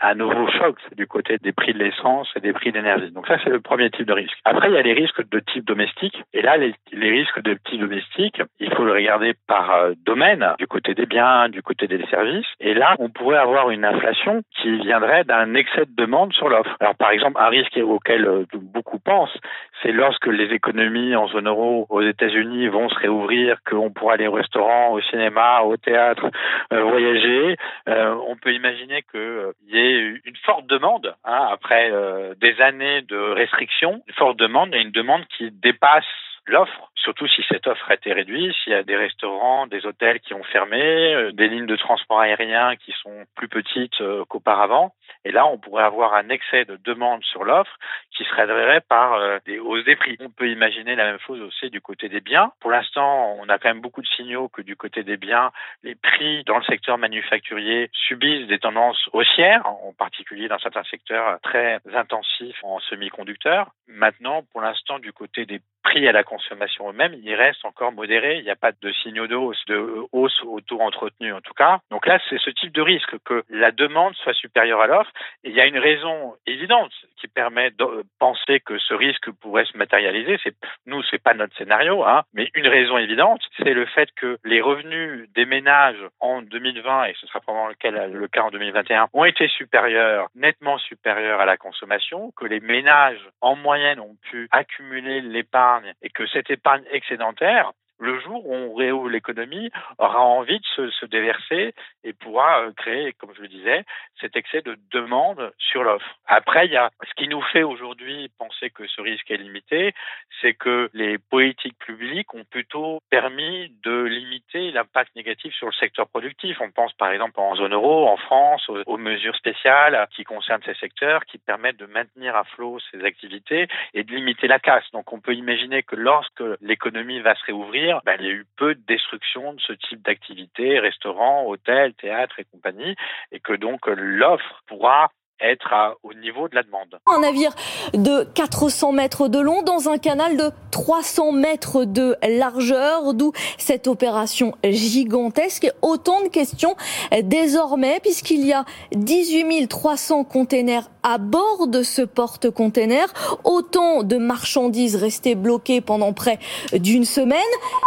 un, 0.00 0.14
nouveau 0.14 0.48
choc 0.50 0.76
du 0.96 1.06
côté 1.06 1.38
des 1.38 1.52
prix 1.52 1.72
de 1.72 1.78
l'essence 1.78 2.28
et 2.36 2.40
des 2.40 2.52
prix 2.52 2.72
d'énergie. 2.72 3.10
Donc 3.12 3.26
ça, 3.26 3.38
c'est 3.44 3.50
le 3.50 3.60
premier 3.60 3.90
type 3.90 4.06
de 4.06 4.12
risque. 4.12 4.36
Après, 4.44 4.68
il 4.68 4.74
y 4.74 4.78
a 4.78 4.82
les 4.82 4.94
risques 4.94 5.27
de 5.30 5.40
type 5.40 5.64
domestique. 5.64 6.22
Et 6.32 6.42
là, 6.42 6.56
les, 6.56 6.74
risques 6.92 7.40
de 7.42 7.56
type 7.64 7.80
domestique, 7.80 8.40
il 8.60 8.72
faut 8.74 8.84
le 8.84 8.92
regarder 8.92 9.34
par 9.46 9.74
euh, 9.74 9.92
domaine, 10.04 10.46
du 10.58 10.66
côté 10.66 10.94
des 10.94 11.06
biens, 11.06 11.48
du 11.48 11.62
côté 11.62 11.86
des 11.86 12.04
services. 12.06 12.46
Et 12.60 12.74
là, 12.74 12.96
on 12.98 13.08
pourrait 13.08 13.38
avoir 13.38 13.70
une 13.70 13.84
inflation 13.84 14.42
qui 14.56 14.78
viendrait 14.78 15.24
d'un 15.24 15.54
excès 15.54 15.86
de 15.86 15.94
demande 15.96 16.32
sur 16.32 16.48
l'offre. 16.48 16.76
Alors, 16.80 16.94
par 16.96 17.10
exemple, 17.10 17.40
un 17.40 17.48
risque 17.48 17.78
auquel 17.82 18.26
euh, 18.26 18.44
beaucoup 18.54 18.98
pensent, 18.98 19.36
c'est 19.82 19.92
lorsque 19.92 20.26
les 20.26 20.52
économies 20.54 21.14
en 21.14 21.28
zone 21.28 21.48
euro 21.48 21.86
aux 21.88 22.02
États-Unis 22.02 22.68
vont 22.68 22.88
se 22.88 22.98
réouvrir, 22.98 23.58
qu'on 23.64 23.90
pourra 23.90 24.14
aller 24.14 24.26
au 24.26 24.32
restaurant, 24.32 24.92
au 24.92 25.00
cinéma, 25.00 25.62
au 25.62 25.76
théâtre, 25.76 26.30
euh, 26.72 26.82
voyager. 26.82 27.56
on 27.86 28.36
peut 28.36 28.52
imaginer 28.52 29.02
qu'il 29.10 29.52
y 29.68 29.78
ait 29.78 30.20
une 30.24 30.36
forte 30.44 30.66
demande 30.66 31.14
hein, 31.24 31.48
après 31.50 31.92
des 32.40 32.60
années 32.60 33.02
de 33.02 33.16
restrictions, 33.16 34.02
une 34.06 34.14
forte 34.14 34.38
demande 34.38 34.74
et 34.74 34.80
une 34.80 34.90
demande 34.90 35.24
qui 35.36 35.50
dépasse 35.50 36.04
l'offre, 36.48 36.90
surtout 36.94 37.26
si 37.28 37.42
cette 37.48 37.66
offre 37.66 37.90
a 37.90 37.94
été 37.94 38.12
réduite, 38.12 38.54
s'il 38.62 38.72
y 38.72 38.76
a 38.76 38.82
des 38.82 38.96
restaurants, 38.96 39.66
des 39.66 39.86
hôtels 39.86 40.20
qui 40.20 40.34
ont 40.34 40.42
fermé, 40.44 41.14
euh, 41.14 41.32
des 41.32 41.48
lignes 41.48 41.66
de 41.66 41.76
transport 41.76 42.20
aérien 42.20 42.76
qui 42.76 42.92
sont 43.02 43.24
plus 43.34 43.48
petites 43.48 44.00
euh, 44.00 44.24
qu'auparavant. 44.28 44.94
Et 45.24 45.32
là, 45.32 45.46
on 45.46 45.58
pourrait 45.58 45.84
avoir 45.84 46.14
un 46.14 46.28
excès 46.28 46.64
de 46.64 46.76
demande 46.76 47.24
sur 47.24 47.44
l'offre 47.44 47.74
qui 48.16 48.24
se 48.24 48.34
réduirait 48.34 48.82
par 48.82 49.14
euh, 49.14 49.38
des 49.46 49.58
hausses 49.58 49.84
des 49.84 49.96
prix. 49.96 50.16
On 50.20 50.30
peut 50.30 50.50
imaginer 50.50 50.96
la 50.96 51.04
même 51.04 51.20
chose 51.20 51.40
aussi 51.40 51.70
du 51.70 51.80
côté 51.80 52.08
des 52.08 52.20
biens. 52.20 52.52
Pour 52.60 52.70
l'instant, 52.70 53.36
on 53.40 53.48
a 53.48 53.58
quand 53.58 53.68
même 53.68 53.80
beaucoup 53.80 54.02
de 54.02 54.06
signaux 54.08 54.48
que 54.48 54.62
du 54.62 54.76
côté 54.76 55.02
des 55.02 55.16
biens, 55.16 55.50
les 55.82 55.94
prix 55.94 56.44
dans 56.44 56.58
le 56.58 56.64
secteur 56.64 56.98
manufacturier 56.98 57.90
subissent 57.92 58.48
des 58.48 58.58
tendances 58.58 59.08
haussières, 59.12 59.66
en 59.66 59.92
particulier 59.96 60.48
dans 60.48 60.58
certains 60.58 60.84
secteurs 60.84 61.40
très 61.42 61.80
intensifs 61.94 62.62
en 62.62 62.80
semi-conducteurs. 62.80 63.70
Maintenant, 63.88 64.42
pour 64.52 64.60
l'instant, 64.60 64.98
du 64.98 65.12
côté 65.12 65.46
des 65.46 65.60
prix 65.82 66.06
à 66.06 66.12
la 66.12 66.22
consommation 66.22 66.90
eux-mêmes, 66.90 67.14
il 67.22 67.34
reste 67.34 67.64
encore 67.64 67.92
modéré. 67.92 68.36
Il 68.38 68.44
n'y 68.44 68.50
a 68.50 68.56
pas 68.56 68.72
de 68.72 68.92
signaux 68.92 69.26
de 69.26 69.34
hausse, 69.34 69.64
de 69.66 70.04
hausse 70.12 70.38
auto-entretenue 70.44 71.32
en 71.32 71.40
tout 71.40 71.54
cas. 71.54 71.78
Donc 71.90 72.06
là, 72.06 72.18
c'est 72.28 72.38
ce 72.38 72.50
type 72.50 72.72
de 72.72 72.82
risque 72.82 73.16
que 73.24 73.44
la 73.48 73.70
demande 73.70 74.14
soit 74.16 74.34
supérieure 74.34 74.82
à 74.82 74.86
l'offre. 74.86 75.10
Il 75.44 75.52
y 75.52 75.60
a 75.60 75.66
une 75.66 75.78
raison 75.78 76.34
évidente 76.46 76.92
qui 77.16 77.28
permet 77.28 77.70
de 77.70 78.04
penser 78.18 78.60
que 78.60 78.78
ce 78.78 78.92
risque 78.92 79.30
pourrait 79.40 79.64
se 79.64 79.76
matérialiser. 79.76 80.38
C'est 80.42 80.54
nous, 80.86 81.02
c'est 81.04 81.22
pas 81.22 81.34
notre 81.34 81.56
scénario, 81.56 82.04
hein, 82.04 82.24
mais 82.34 82.50
une 82.54 82.68
raison 82.68 82.98
évidente, 82.98 83.40
c'est 83.56 83.72
le 83.72 83.86
fait 83.86 84.10
que 84.16 84.36
les 84.44 84.60
revenus 84.60 85.28
des 85.34 85.46
ménages 85.46 86.04
en 86.20 86.42
2020 86.42 87.04
et 87.04 87.14
ce 87.20 87.26
sera 87.26 87.40
probablement 87.40 87.68
le 87.68 88.28
cas 88.28 88.42
en 88.42 88.50
2021 88.50 89.08
ont 89.14 89.24
été 89.24 89.48
supérieurs, 89.48 90.28
nettement 90.34 90.76
supérieurs 90.78 91.40
à 91.40 91.46
la 91.46 91.56
consommation, 91.56 92.32
que 92.36 92.44
les 92.44 92.60
ménages 92.60 93.24
en 93.40 93.56
moyenne 93.56 93.77
ont 94.00 94.16
pu 94.22 94.48
accumuler 94.50 95.20
l'épargne 95.20 95.94
et 96.02 96.10
que 96.10 96.26
cette 96.26 96.50
épargne 96.50 96.84
excédentaire 96.90 97.72
le 97.98 98.20
jour 98.20 98.46
où 98.46 98.54
on 98.54 98.74
réouvre 98.74 99.08
l'économie, 99.08 99.70
aura 99.98 100.20
envie 100.20 100.58
de 100.58 100.66
se, 100.76 100.90
se, 100.90 101.06
déverser 101.06 101.74
et 102.04 102.12
pourra 102.12 102.62
euh, 102.62 102.72
créer, 102.72 103.12
comme 103.14 103.34
je 103.36 103.42
le 103.42 103.48
disais, 103.48 103.84
cet 104.20 104.36
excès 104.36 104.62
de 104.62 104.76
demande 104.90 105.52
sur 105.58 105.82
l'offre. 105.82 106.18
Après, 106.26 106.66
il 106.66 106.72
y 106.72 106.76
a 106.76 106.90
ce 107.08 107.14
qui 107.14 107.28
nous 107.28 107.42
fait 107.52 107.62
aujourd'hui 107.62 108.30
penser 108.38 108.70
que 108.70 108.86
ce 108.86 109.00
risque 109.00 109.30
est 109.30 109.36
limité, 109.36 109.94
c'est 110.40 110.54
que 110.54 110.90
les 110.92 111.18
politiques 111.18 111.78
publiques 111.78 112.34
ont 112.34 112.44
plutôt 112.44 113.00
permis 113.10 113.72
de 113.82 114.02
limiter 114.02 114.70
l'impact 114.70 115.14
négatif 115.16 115.54
sur 115.54 115.66
le 115.66 115.72
secteur 115.72 116.08
productif. 116.08 116.60
On 116.60 116.70
pense 116.70 116.92
par 116.94 117.10
exemple 117.10 117.40
en 117.40 117.56
zone 117.56 117.74
euro, 117.74 118.06
en 118.08 118.16
France, 118.16 118.68
aux, 118.86 118.98
mesures 118.98 119.36
spéciales 119.36 120.06
qui 120.14 120.24
concernent 120.24 120.62
ces 120.64 120.74
secteurs, 120.74 121.24
qui 121.24 121.38
permettent 121.38 121.78
de 121.78 121.86
maintenir 121.86 122.36
à 122.36 122.44
flot 122.44 122.78
ces 122.90 123.04
activités 123.04 123.68
et 123.94 124.04
de 124.04 124.12
limiter 124.12 124.48
la 124.48 124.58
casse. 124.58 124.84
Donc 124.92 125.12
on 125.12 125.20
peut 125.20 125.34
imaginer 125.34 125.82
que 125.82 125.96
lorsque 125.96 126.42
l'économie 126.60 127.20
va 127.20 127.34
se 127.34 127.44
réouvrir, 127.44 127.87
ben, 128.04 128.16
il 128.20 128.26
y 128.26 128.28
a 128.28 128.32
eu 128.32 128.46
peu 128.56 128.74
de 128.74 128.82
destruction 128.86 129.54
de 129.54 129.60
ce 129.60 129.72
type 129.72 130.02
d'activité, 130.02 130.78
restaurants, 130.78 131.46
hôtels, 131.46 131.94
théâtres 131.94 132.38
et 132.38 132.44
compagnie, 132.44 132.96
et 133.32 133.40
que 133.40 133.52
donc 133.52 133.86
l'offre 133.86 134.62
pourra 134.66 135.10
être 135.40 135.98
au 136.02 136.14
niveau 136.14 136.48
de 136.48 136.54
la 136.54 136.62
demande. 136.62 136.98
Un 137.06 137.20
navire 137.20 137.54
de 137.94 138.24
400 138.34 138.92
mètres 138.92 139.28
de 139.28 139.38
long 139.38 139.62
dans 139.62 139.88
un 139.88 139.98
canal 139.98 140.36
de 140.36 140.50
300 140.70 141.32
mètres 141.32 141.84
de 141.84 142.16
largeur, 142.26 143.14
d'où 143.14 143.32
cette 143.56 143.86
opération 143.86 144.54
gigantesque. 144.64 145.70
Autant 145.82 146.22
de 146.22 146.28
questions 146.28 146.76
désormais, 147.22 148.00
puisqu'il 148.00 148.44
y 148.44 148.52
a 148.52 148.64
18 148.94 149.68
300 149.68 150.24
containers 150.24 150.90
à 151.02 151.18
bord 151.18 151.68
de 151.68 151.82
ce 151.82 152.02
porte-container, 152.02 153.06
autant 153.44 154.02
de 154.02 154.16
marchandises 154.16 154.96
restées 154.96 155.34
bloquées 155.34 155.80
pendant 155.80 156.12
près 156.12 156.38
d'une 156.72 157.04
semaine. 157.04 157.38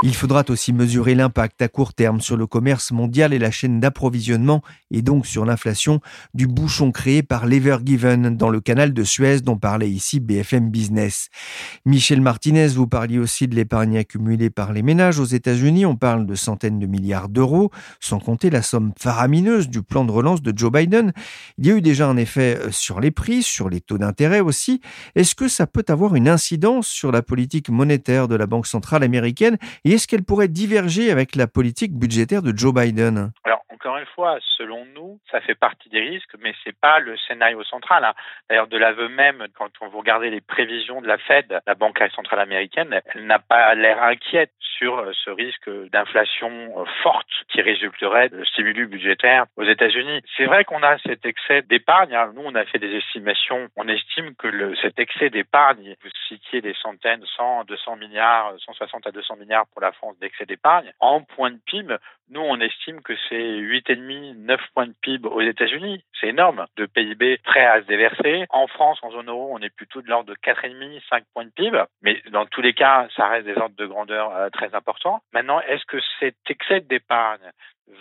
Il 0.03 0.15
faudra 0.15 0.43
aussi 0.49 0.73
mesurer 0.73 1.13
l'impact 1.13 1.61
à 1.61 1.67
court 1.67 1.93
terme 1.93 2.19
sur 2.21 2.37
le 2.37 2.47
commerce 2.47 2.91
mondial 2.91 3.33
et 3.33 3.39
la 3.39 3.51
chaîne 3.51 3.79
d'approvisionnement, 3.79 4.61
et 4.89 5.01
donc 5.01 5.27
sur 5.27 5.45
l'inflation 5.45 5.99
du 6.33 6.47
bouchon 6.47 6.91
créé 6.91 7.21
par 7.21 7.40
l'Evergiven 7.45 8.35
dans 8.35 8.49
le 8.49 8.61
canal 8.61 8.93
de 8.93 9.03
Suez 9.03 9.41
dont 9.41 9.57
parlait 9.57 9.89
ici 9.89 10.19
BFM 10.19 10.69
Business. 10.69 11.29
Michel 11.85 12.21
Martinez, 12.21 12.67
vous 12.67 12.87
parliez 12.87 13.19
aussi 13.19 13.47
de 13.47 13.55
l'épargne 13.55 13.97
accumulée 13.97 14.49
par 14.49 14.73
les 14.73 14.81
ménages 14.81 15.19
aux 15.19 15.25
États-Unis. 15.25 15.85
On 15.85 15.95
parle 15.95 16.25
de 16.25 16.35
centaines 16.35 16.79
de 16.79 16.85
milliards 16.85 17.29
d'euros, 17.29 17.71
sans 17.99 18.19
compter 18.19 18.49
la 18.49 18.61
somme 18.61 18.93
faramineuse 18.97 19.69
du 19.69 19.83
plan 19.83 20.05
de 20.05 20.11
relance 20.11 20.41
de 20.41 20.53
Joe 20.55 20.71
Biden. 20.71 21.13
Il 21.57 21.67
y 21.67 21.71
a 21.71 21.75
eu 21.75 21.81
déjà 21.81 22.07
un 22.07 22.17
effet 22.17 22.57
euh, 22.57 22.71
sur 22.71 22.99
les 22.99 23.11
prix, 23.11 23.43
sur 23.43 23.69
les 23.69 23.81
taux 23.81 23.97
d'intérêt 23.97 24.39
aussi. 24.39 24.81
Est-ce 25.15 25.35
que 25.35 25.47
ça 25.47 25.67
peut 25.67 25.85
avoir 25.87 26.15
une 26.15 26.29
incidence 26.29 26.87
sur 26.87 27.11
la 27.11 27.21
politique 27.21 27.69
monétaire 27.69 28.27
de 28.27 28.35
la 28.35 28.47
Banque 28.47 28.67
centrale 28.67 29.03
américaine? 29.03 29.57
Et 29.85 29.93
est-ce 29.93 30.07
qu'elle 30.07 30.23
pourrait 30.23 30.47
diverger 30.47 31.11
avec 31.11 31.35
la 31.35 31.47
politique 31.47 31.97
budgétaire 31.97 32.41
de 32.41 32.57
Joe 32.57 32.73
Biden? 32.73 33.31
Encore 33.81 33.97
une 33.97 34.05
fois, 34.05 34.37
selon 34.57 34.85
nous, 34.93 35.19
ça 35.31 35.41
fait 35.41 35.55
partie 35.55 35.89
des 35.89 36.01
risques, 36.01 36.35
mais 36.39 36.53
c'est 36.63 36.79
pas 36.79 36.99
le 36.99 37.17
scénario 37.27 37.63
central. 37.63 38.05
Hein. 38.05 38.13
D'ailleurs, 38.47 38.67
de 38.67 38.77
l'aveu 38.77 39.07
même, 39.07 39.47
quand 39.57 39.71
on 39.81 39.87
vous 39.87 39.97
regardez 39.97 40.29
les 40.29 40.39
prévisions 40.39 41.01
de 41.01 41.07
la 41.07 41.17
Fed, 41.17 41.59
la 41.65 41.73
Banque 41.73 41.99
centrale 42.13 42.41
américaine, 42.41 43.01
elle 43.07 43.25
n'a 43.25 43.39
pas 43.39 43.73
l'air 43.73 44.03
inquiète 44.03 44.51
sur 44.59 44.99
euh, 44.99 45.11
ce 45.13 45.31
risque 45.31 45.69
d'inflation 45.89 46.51
euh, 46.77 46.85
forte 47.01 47.27
qui 47.49 47.61
résulterait 47.61 48.29
de 48.29 48.43
stimulus 48.45 48.87
budgétaires 48.87 49.45
aux 49.57 49.63
États-Unis. 49.63 50.21
C'est 50.37 50.45
vrai 50.45 50.63
qu'on 50.63 50.83
a 50.83 50.99
cet 50.99 51.25
excès 51.25 51.63
d'épargne. 51.63 52.13
Hein. 52.13 52.31
Nous, 52.35 52.43
on 52.45 52.53
a 52.53 52.65
fait 52.65 52.79
des 52.79 52.95
estimations. 52.95 53.67
On 53.75 53.87
estime 53.87 54.35
que 54.35 54.75
cet 54.81 54.99
excès 54.99 55.31
d'épargne, 55.31 55.95
vous 56.03 56.09
citiez 56.27 56.61
des 56.61 56.75
centaines, 56.75 57.23
100, 57.35 57.65
200 57.65 57.95
milliards, 57.95 58.53
160 58.59 59.07
à 59.07 59.11
200 59.11 59.37
milliards 59.37 59.65
pour 59.67 59.81
la 59.81 59.91
France 59.91 60.19
d'excès 60.19 60.45
d'épargne. 60.45 60.91
En 60.99 61.21
point 61.21 61.49
de 61.49 61.59
PIB, 61.65 61.95
nous, 62.31 62.41
on 62.41 62.59
estime 62.61 63.01
que 63.01 63.13
c'est 63.27 63.57
8,5, 63.71 64.35
9 64.35 64.61
points 64.73 64.87
de 64.87 64.93
PIB 65.01 65.27
aux 65.27 65.41
États-Unis. 65.41 66.03
C'est 66.19 66.27
énorme 66.27 66.67
de 66.77 66.85
PIB 66.85 67.37
prêt 67.43 67.65
à 67.65 67.81
se 67.81 67.87
déverser. 67.87 68.45
En 68.49 68.67
France, 68.67 68.99
en 69.01 69.11
zone 69.11 69.29
euro, 69.29 69.49
on 69.53 69.59
est 69.59 69.73
plutôt 69.73 70.01
de 70.01 70.07
l'ordre 70.07 70.29
de 70.29 70.35
4,5, 70.35 71.01
5 71.09 71.23
points 71.33 71.45
de 71.45 71.51
PIB. 71.51 71.83
Mais 72.01 72.21
dans 72.31 72.45
tous 72.45 72.61
les 72.61 72.73
cas, 72.73 73.07
ça 73.15 73.27
reste 73.27 73.45
des 73.45 73.57
ordres 73.57 73.75
de 73.75 73.85
grandeur 73.85 74.35
euh, 74.35 74.49
très 74.49 74.73
importants. 74.75 75.21
Maintenant, 75.33 75.61
est-ce 75.61 75.85
que 75.85 75.97
cet 76.19 76.35
excès 76.49 76.81
d'épargne 76.81 77.51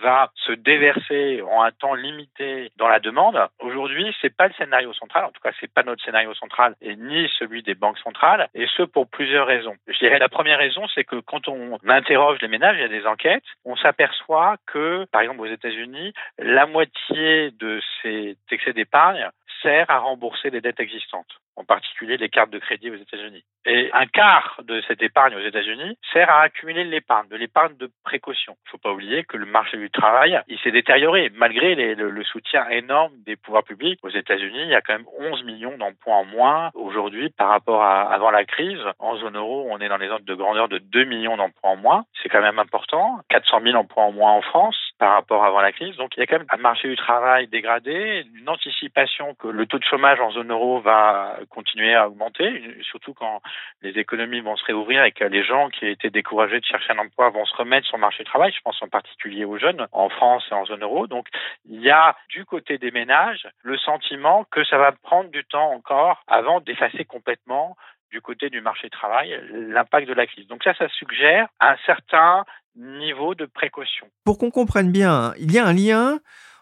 va 0.03 0.31
se 0.47 0.53
déverser 0.53 1.43
en 1.43 1.63
un 1.63 1.71
temps 1.73 1.95
limité 1.95 2.71
dans 2.77 2.89
la 2.89 3.01
demande. 3.01 3.39
Aujourd'hui, 3.61 4.15
c'est 4.21 4.35
pas 4.35 4.49
le 4.49 4.55
scénario 4.55 4.93
central. 4.93 5.25
En 5.25 5.31
tout 5.31 5.41
cas, 5.43 5.53
c'est 5.61 5.73
pas 5.73 5.83
notre 5.83 6.05
scénario 6.05 6.35
central 6.35 6.75
et 6.81 6.97
ni 6.97 7.29
celui 7.39 7.63
des 7.63 7.75
banques 7.75 7.99
centrales. 7.99 8.49
Et 8.55 8.67
ce 8.77 8.83
pour 8.83 9.09
plusieurs 9.09 9.47
raisons. 9.47 9.77
Je 9.87 9.99
dirais 9.99 10.19
la 10.19 10.29
première 10.29 10.59
raison, 10.59 10.87
c'est 10.95 11.05
que 11.05 11.17
quand 11.17 11.49
on 11.49 11.79
interroge 11.87 12.39
les 12.41 12.49
ménages, 12.49 12.77
il 12.77 12.83
y 12.83 12.85
a 12.85 12.89
des 12.89 13.07
enquêtes, 13.07 13.45
on 13.65 13.77
s'aperçoit 13.77 14.57
que, 14.67 15.05
par 15.13 15.23
exemple, 15.23 15.41
aux 15.41 15.47
États-Unis, 15.47 16.13
la 16.39 16.67
moitié 16.67 17.51
de 17.53 17.81
ces 18.03 18.37
excès 18.51 18.73
d'épargne 18.73 19.29
sert 19.63 19.91
à 19.91 19.99
rembourser 19.99 20.51
les 20.51 20.61
dettes 20.61 20.81
existantes. 20.81 21.41
En 21.61 21.65
particulier 21.65 22.17
les 22.17 22.31
cartes 22.31 22.51
de 22.51 22.59
crédit 22.59 22.91
aux 22.91 22.97
États-Unis. 22.97 23.45
Et 23.67 23.91
un 23.93 24.07
quart 24.07 24.61
de 24.65 24.81
cette 24.89 25.03
épargne 25.03 25.35
aux 25.35 25.47
États-Unis 25.47 25.99
sert 26.13 26.31
à 26.31 26.41
accumuler 26.43 26.85
de 26.85 26.91
l'épargne, 26.91 27.29
de 27.29 27.37
l'épargne 27.37 27.77
de 27.77 27.91
précaution. 28.03 28.57
Il 28.57 28.69
ne 28.69 28.71
faut 28.71 28.79
pas 28.79 28.93
oublier 28.93 29.25
que 29.25 29.37
le 29.37 29.45
marché 29.45 29.77
du 29.77 29.91
travail, 29.91 30.41
il 30.49 30.59
s'est 30.61 30.71
détérioré 30.71 31.31
malgré 31.35 31.75
le, 31.75 32.25
soutien 32.25 32.67
énorme 32.71 33.13
des 33.27 33.37
pouvoirs 33.37 33.65
publics. 33.65 33.99
Aux 34.03 34.09
États-Unis, 34.09 34.63
il 34.63 34.69
y 34.69 34.75
a 34.75 34.81
quand 34.81 34.95
même 34.95 35.07
11 35.19 35.45
millions 35.45 35.77
d'emplois 35.77 36.17
en 36.17 36.25
moins 36.25 36.71
aujourd'hui 36.75 37.31
par 37.31 37.49
rapport 37.49 37.83
à 37.83 38.13
avant 38.13 38.31
la 38.31 38.45
crise. 38.45 38.81
En 38.99 39.17
zone 39.17 39.37
euro, 39.37 39.67
on 39.71 39.79
est 39.79 39.89
dans 39.89 39.99
les 39.99 40.09
ordres 40.09 40.25
de 40.25 40.35
grandeur 40.35 40.69
de 40.69 40.79
2 40.79 41.05
millions 41.05 41.37
d'emplois 41.37 41.71
en 41.71 41.77
moins. 41.77 42.05
C'est 42.23 42.29
quand 42.29 42.41
même 42.41 42.59
important. 42.59 43.21
400 43.29 43.61
000 43.63 43.77
emplois 43.77 44.05
en 44.05 44.13
moins 44.13 44.33
en 44.33 44.43
France 44.43 44.77
par 44.99 45.13
rapport 45.13 45.45
à 45.45 45.51
avant 45.51 45.61
la 45.61 45.73
crise. 45.73 45.97
Donc 45.97 46.17
il 46.17 46.21
y 46.21 46.23
a 46.23 46.27
quand 46.27 46.39
même 46.39 46.47
un 46.51 46.57
marché 46.57 46.89
du 46.89 46.97
travail 46.97 47.49
dégradé, 47.49 48.25
une 48.35 48.49
anticipation 48.49 49.35
que 49.35 49.49
le 49.49 49.67
taux 49.67 49.79
de 49.79 49.85
chômage 49.85 50.21
en 50.21 50.31
zone 50.31 50.51
euro 50.51 50.81
va 50.81 51.39
continuer 51.51 51.95
à 51.95 52.09
augmenter, 52.09 52.63
surtout 52.83 53.13
quand 53.13 53.43
les 53.83 53.99
économies 53.99 54.41
vont 54.41 54.57
se 54.57 54.65
réouvrir 54.65 55.05
et 55.05 55.13
que 55.13 55.25
les 55.25 55.45
gens 55.45 55.69
qui 55.69 55.87
étaient 55.87 56.11
découragés 56.11 56.61
de 56.61 56.65
chercher 56.65 56.93
un 56.93 56.99
emploi 56.99 57.29
vont 57.31 57.45
se 57.45 57.57
remettre 57.57 57.87
sur 57.87 57.97
le 57.97 58.03
marché 58.03 58.25
du 58.25 58.31
travail. 58.31 58.53
Je 58.53 58.61
pense 58.63 58.81
en 58.83 58.89
particulier 58.89 59.45
aux 59.45 59.59
jeunes 59.59 59.87
en 59.93 60.09
France 60.09 60.45
et 60.51 60.55
en 60.55 60.65
zone 60.65 60.83
euro. 60.83 61.07
Donc 61.07 61.27
il 61.69 61.81
y 61.81 61.91
a 61.91 62.17
du 62.29 62.45
côté 62.45 62.79
des 62.79 62.91
ménages 62.91 63.49
le 63.63 63.77
sentiment 63.79 64.45
que 64.51 64.65
ça 64.65 64.79
va 64.79 64.93
prendre 64.93 65.31
du 65.31 65.45
temps 65.45 65.71
encore 65.73 66.23
avant 66.27 66.61
d'effacer 66.61 67.05
complètement 67.05 67.77
du 68.11 68.21
côté 68.21 68.51
du 68.51 68.61
marché 68.61 68.89
du 68.89 68.91
travail 68.91 69.41
l'impact 69.53 70.09
de 70.09 70.15
la 70.15 70.27
crise. 70.27 70.47
Donc 70.49 70.65
ça, 70.65 70.75
ça 70.75 70.89
suggère 70.89 71.49
un 71.61 71.77
certain 71.87 72.45
niveau 72.77 73.35
de 73.35 73.47
précaution. 73.47 74.07
Pour 74.25 74.39
qu'on 74.39 74.51
comprenne 74.51 74.91
bien, 74.91 75.33
il 75.39 75.53
y 75.53 75.59
a 75.59 75.67
un 75.67 75.73
lien 75.73 76.19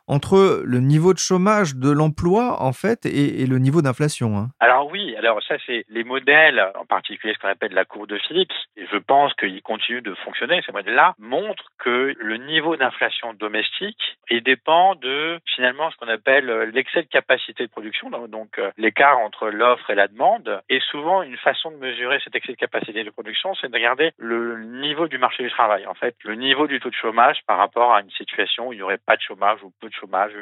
entre 0.08 0.62
le 0.64 0.80
niveau 0.80 1.12
de 1.12 1.18
chômage 1.18 1.76
de 1.76 1.90
l'emploi 1.90 2.60
en 2.60 2.72
fait 2.72 3.06
et, 3.06 3.46
le 3.46 3.58
niveau 3.58 3.82
d'inflation. 3.82 4.36
Hein. 4.36 4.48
Alors 4.60 4.90
oui, 4.90 5.14
alors 5.16 5.42
ça 5.42 5.56
c'est 5.66 5.84
les 5.88 6.04
modèles, 6.04 6.62
en 6.74 6.84
particulier 6.84 7.34
ce 7.34 7.38
qu'on 7.38 7.48
appelle 7.48 7.72
la 7.72 7.84
courbe 7.84 8.08
de 8.08 8.18
Phillips, 8.18 8.52
et 8.76 8.86
je 8.90 8.98
pense 8.98 9.32
qu'ils 9.34 9.62
continuent 9.62 10.02
de 10.02 10.14
fonctionner, 10.24 10.60
ces 10.66 10.72
modèles-là, 10.72 11.14
montrent 11.18 11.72
que 11.78 12.14
le 12.18 12.36
niveau 12.36 12.76
d'inflation 12.76 13.32
domestique 13.34 14.18
il 14.30 14.42
dépend 14.42 14.94
de 14.94 15.38
finalement 15.54 15.90
ce 15.90 15.96
qu'on 15.96 16.08
appelle 16.08 16.46
l'excès 16.74 17.02
de 17.02 17.08
capacité 17.08 17.64
de 17.64 17.70
production, 17.70 18.10
donc 18.28 18.58
euh, 18.58 18.70
l'écart 18.76 19.18
entre 19.18 19.48
l'offre 19.48 19.90
et 19.90 19.94
la 19.94 20.08
demande. 20.08 20.62
Et 20.68 20.80
souvent, 20.90 21.22
une 21.22 21.36
façon 21.36 21.70
de 21.70 21.76
mesurer 21.76 22.18
cet 22.22 22.34
excès 22.34 22.52
de 22.52 22.58
capacité 22.58 23.04
de 23.04 23.10
production, 23.10 23.54
c'est 23.54 23.68
de 23.68 23.74
regarder 23.74 24.12
le 24.18 24.62
niveau 24.64 25.08
du 25.08 25.18
marché 25.18 25.42
du 25.42 25.50
travail. 25.50 25.86
En 25.86 25.94
fait, 25.94 26.14
le 26.24 26.34
niveau 26.34 26.66
du 26.66 26.80
taux 26.80 26.90
de 26.90 26.94
chômage 26.94 27.38
par 27.46 27.58
rapport 27.58 27.94
à 27.94 28.00
une 28.00 28.10
situation 28.10 28.68
où 28.68 28.72
il 28.72 28.76
n'y 28.76 28.82
aurait 28.82 28.98
pas 28.98 29.16
de 29.16 29.22
chômage 29.22 29.62
ou 29.62 29.72
peu 29.80 29.88
de 29.88 29.94
chômage, 29.98 30.32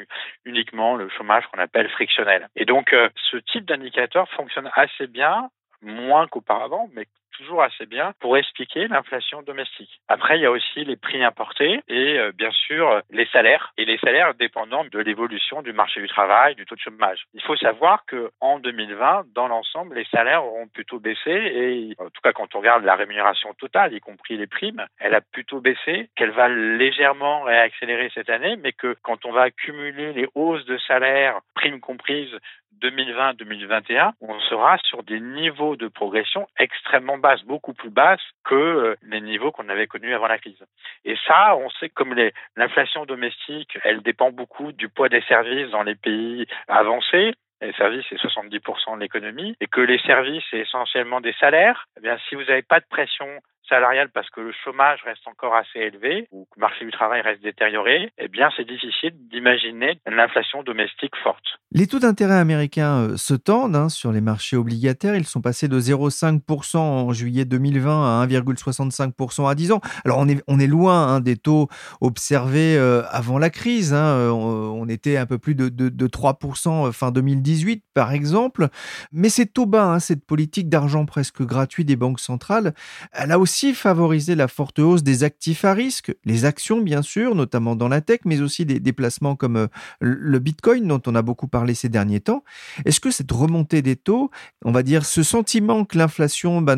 uniquement 0.45 0.97
le 0.97 1.09
chômage 1.09 1.45
qu'on 1.47 1.61
appelle 1.61 1.89
frictionnel. 1.91 2.49
Et 2.57 2.65
donc, 2.65 2.93
euh, 2.93 3.09
ce 3.31 3.37
type 3.37 3.65
d'indicateur 3.65 4.29
fonctionne 4.31 4.71
assez 4.75 5.07
bien 5.07 5.51
moins 5.83 6.27
qu'auparavant, 6.27 6.89
mais 6.95 7.07
toujours 7.37 7.63
assez 7.63 7.87
bien 7.87 8.13
pour 8.21 8.37
expliquer 8.37 8.89
l'inflation 8.89 9.43
domestique. 9.43 10.01
Après, 10.09 10.39
il 10.39 10.43
y 10.43 10.47
a 10.47 10.51
aussi 10.51 10.85
les 10.85 10.97
prix 10.97 11.23
importés 11.23 11.81
et 11.89 12.19
euh, 12.19 12.33
bien 12.33 12.51
sûr 12.51 13.03
les 13.11 13.27
salaires 13.27 13.73
et 13.77 13.85
les 13.85 13.99
salaires 13.99 14.35
dépendant 14.35 14.85
de 14.85 14.99
l'évolution 14.99 15.63
du 15.63 15.73
marché 15.73 16.01
du 16.01 16.09
travail, 16.09 16.55
du 16.55 16.65
taux 16.65 16.75
de 16.75 16.81
chômage. 16.81 17.25
Il 17.35 17.43
faut 17.43 17.57
savoir 17.57 18.05
que 18.07 18.31
en 18.41 18.59
2020, 18.59 19.27
dans 19.35 19.49
l'ensemble, 19.49 19.97
les 19.97 20.07
salaires 20.07 20.45
auront 20.45 20.69
plutôt 20.69 20.99
baissé 20.99 21.31
et 21.31 21.95
en 21.99 22.11
tout 22.11 22.21
cas 22.23 22.33
quand 22.33 22.55
on 22.55 22.59
regarde 22.59 22.85
la 22.85 22.97
rémunération 22.97 23.53
totale, 23.55 23.95
y 23.95 24.01
compris 24.01 24.37
les 24.37 24.47
primes, 24.47 24.85
elle 24.99 25.15
a 25.15 25.21
plutôt 25.21 25.61
baissé, 25.61 26.09
qu'elle 26.17 26.31
va 26.31 26.49
légèrement 26.49 27.43
réaccélérer 27.43 28.11
cette 28.15 28.31
année, 28.31 28.57
mais 28.57 28.73
que 28.73 28.97
quand 29.03 29.25
on 29.25 29.33
va 29.33 29.43
accumuler 29.43 30.13
les 30.13 30.29
hausses 30.35 30.65
de 30.67 30.79
salaires, 30.79 31.41
primes 31.55 31.81
comprises 31.81 32.35
2020-2021, 32.83 34.13
on 34.21 34.39
sera 34.41 34.79
sur 34.79 35.03
des 35.03 35.21
niveaux 35.21 35.77
de 35.77 35.89
progression 35.89 36.47
extrêmement 36.59 37.19
basses, 37.27 37.45
beaucoup 37.45 37.75
plus 37.75 37.91
basses 37.91 38.29
que 38.45 38.55
euh, 38.55 38.97
les 39.03 39.21
niveaux 39.21 39.51
qu'on 39.51 39.69
avait 39.69 39.87
connus 39.89 40.15
avant 40.15 40.29
la 40.29 40.39
crise. 40.39 40.63
Et 41.05 41.17
ça, 41.27 41.57
on 41.57 41.69
sait 41.71 41.89
que 41.89 41.95
comme 41.95 42.15
l'inflation 42.57 43.05
domestique, 43.05 43.79
elle 43.83 44.03
dépend 44.03 44.31
beaucoup 44.31 44.73
du 44.73 44.89
poids 44.89 45.09
des 45.09 45.23
services 45.23 45.71
dans 45.71 45.83
les 45.83 45.97
pays 45.97 46.47
avancés, 46.69 47.35
les 47.61 47.73
services, 47.73 48.05
c'est 48.09 48.21
70% 48.21 48.97
de 48.97 49.01
l'économie, 49.01 49.57
et 49.61 49.67
que 49.67 49.81
les 49.81 49.99
services, 50.01 50.45
c'est 50.51 50.59
essentiellement 50.59 51.21
des 51.21 51.33
salaires, 51.41 51.89
eh 51.97 52.01
bien, 52.01 52.17
si 52.29 52.35
vous 52.35 52.45
n'avez 52.45 52.63
pas 52.63 52.81
de 52.81 52.87
pression 52.89 53.29
salariale 53.69 54.11
parce 54.13 54.29
que 54.31 54.41
le 54.41 54.53
chômage 54.65 55.01
reste 55.05 55.27
encore 55.27 55.55
assez 55.55 55.79
élevé 55.79 56.29
ou 56.33 56.45
que 56.45 56.59
le 56.59 56.61
marché 56.61 56.85
du 56.85 56.91
travail 56.91 57.21
reste 57.21 57.43
détérioré, 57.43 58.13
eh 58.19 58.29
bien, 58.29 58.51
c'est 58.57 58.67
difficile 58.67 59.13
d'imaginer 59.31 60.01
une 60.07 60.21
inflation 60.21 60.63
domestique 60.63 61.15
forte. 61.23 61.45
Les 61.73 61.87
taux 61.87 61.99
d'intérêt 61.99 62.39
américains 62.39 63.03
euh, 63.03 63.17
se 63.17 63.35
tendent 63.35 63.77
hein, 63.77 63.89
sur 63.89 64.13
les 64.13 64.21
marchés 64.21 64.57
obligataires. 64.57 65.17
Ils 65.17 65.27
sont 65.27 65.41
passés 65.41 65.69
de 65.69 65.79
0,5% 65.81 66.77
en 66.79 67.13
juillet 67.13 67.45
2020 67.45 68.23
à 68.23 68.27
1,65% 68.27 69.51
à 69.51 69.55
10 69.55 69.73
ans. 69.73 69.81
Alors, 70.05 70.19
on 70.19 70.59
est, 70.59 70.67
loin 70.67 71.07
hein, 71.09 71.21
des 71.21 71.37
taux 71.37 71.69
observés 72.01 72.77
euh, 72.77 73.03
avant 73.11 73.39
la 73.39 73.51
crise. 73.51 73.95
Hein. 73.95 74.07
Euh, 74.07 74.31
on 74.31 74.89
était 74.89 75.17
un 75.17 75.27
peu 75.27 75.39
plus 75.39 75.55
de, 75.55 75.69
de, 75.69 75.89
de 75.89 76.07
3% 76.07 76.93
fin 76.93 77.11
2018, 77.11 77.85
par 77.95 78.13
exemple. 78.13 78.69
Mais 79.13 79.29
ces 79.29 79.47
taux 79.47 79.67
bas, 79.67 79.99
cette 80.01 80.25
politique 80.25 80.69
d'argent 80.69 81.05
presque 81.07 81.43
gratuit 81.43 81.85
des 81.85 81.97
banques 81.97 82.21
centrales, 82.21 82.75
elle 83.13 83.33
a 83.33 83.39
aussi 83.39 83.56
favoriser 83.75 84.35
la 84.35 84.49
forte 84.49 84.79
hausse 84.79 85.03
des 85.03 85.25
actifs 85.25 85.65
à 85.65 85.73
risque, 85.73 86.15
les 86.25 86.45
actions 86.45 86.81
bien 86.81 87.03
sûr, 87.03 87.35
notamment 87.35 87.77
dans 87.77 87.89
la 87.89 88.01
tech, 88.01 88.21
mais 88.25 88.41
aussi 88.41 88.67
des 88.67 88.81
déplacements 88.81 89.37
comme 89.37 89.57
euh, 89.57 89.67
le 90.01 90.39
Bitcoin 90.39 90.87
dont 90.87 91.03
on 91.07 91.15
a 91.15 91.23
beaucoup 91.23 91.49
parlé 91.49 91.75
ces 91.75 91.89
derniers 91.89 92.21
temps. 92.21 92.45
Est-ce 92.85 93.01
que 93.01 93.11
cette 93.11 93.33
remontée 93.33 93.83
des 93.83 93.97
taux, 93.97 94.31
on 94.65 94.73
va 94.73 94.83
dire 94.83 95.05
ce 95.05 95.23
sentiment 95.23 95.85
que 95.85 95.99
l'inflation 95.99 96.61
bah, 96.63 96.77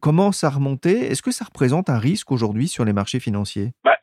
commence 0.00 0.44
à 0.44 0.50
remonter, 0.50 1.10
est-ce 1.10 1.22
que 1.22 1.30
ça 1.30 1.44
représente 1.44 1.90
un 1.90 1.98
risque 1.98 2.32
aujourd'hui 2.32 2.68
sur 2.68 2.84
les 2.84 2.92
marchés 2.92 3.20
financiers? 3.20 3.72
Bah, 3.84 3.96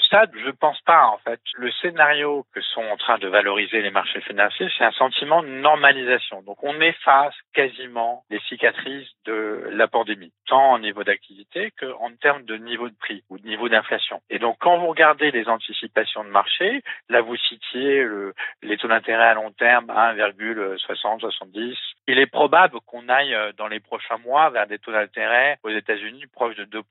stade, 0.00 0.30
je 0.44 0.50
pense 0.50 0.80
pas 0.82 1.06
en 1.06 1.18
fait. 1.18 1.40
Le 1.54 1.70
scénario 1.72 2.46
que 2.54 2.60
sont 2.60 2.82
en 2.82 2.96
train 2.96 3.18
de 3.18 3.28
valoriser 3.28 3.82
les 3.82 3.90
marchés 3.90 4.20
financiers, 4.20 4.68
c'est 4.76 4.84
un 4.84 4.92
sentiment 4.92 5.42
de 5.42 5.48
normalisation. 5.48 6.42
Donc 6.42 6.62
on 6.62 6.80
efface 6.80 7.34
quasiment 7.54 8.24
les 8.30 8.40
cicatrices 8.48 9.08
de 9.24 9.68
la 9.72 9.88
pandémie, 9.88 10.32
tant 10.46 10.74
au 10.74 10.78
niveau 10.78 11.04
d'activité 11.04 11.72
qu'en 11.78 12.10
termes 12.20 12.44
de 12.44 12.56
niveau 12.56 12.88
de 12.88 12.96
prix 12.96 13.22
ou 13.28 13.38
de 13.38 13.46
niveau 13.46 13.68
d'inflation. 13.68 14.20
Et 14.30 14.38
donc 14.38 14.56
quand 14.60 14.78
vous 14.78 14.88
regardez 14.88 15.30
les 15.30 15.48
anticipations 15.48 16.24
de 16.24 16.30
marché, 16.30 16.82
là 17.08 17.20
vous 17.20 17.36
citiez 17.36 18.02
le, 18.02 18.34
les 18.62 18.76
taux 18.76 18.88
d'intérêt 18.88 19.28
à 19.28 19.34
long 19.34 19.52
terme 19.52 19.86
1,60-70. 19.86 21.76
Il 22.08 22.18
est 22.18 22.26
probable 22.26 22.80
qu'on 22.86 23.08
aille 23.08 23.34
euh, 23.34 23.52
dans 23.56 23.68
les 23.68 23.80
prochains 23.80 24.18
mois 24.18 24.50
vers 24.50 24.66
des 24.66 24.78
taux 24.78 24.92
d'intérêt 24.92 25.58
aux 25.62 25.70
États-Unis 25.70 26.26
proches 26.32 26.56
de 26.56 26.64
2% 26.64 26.82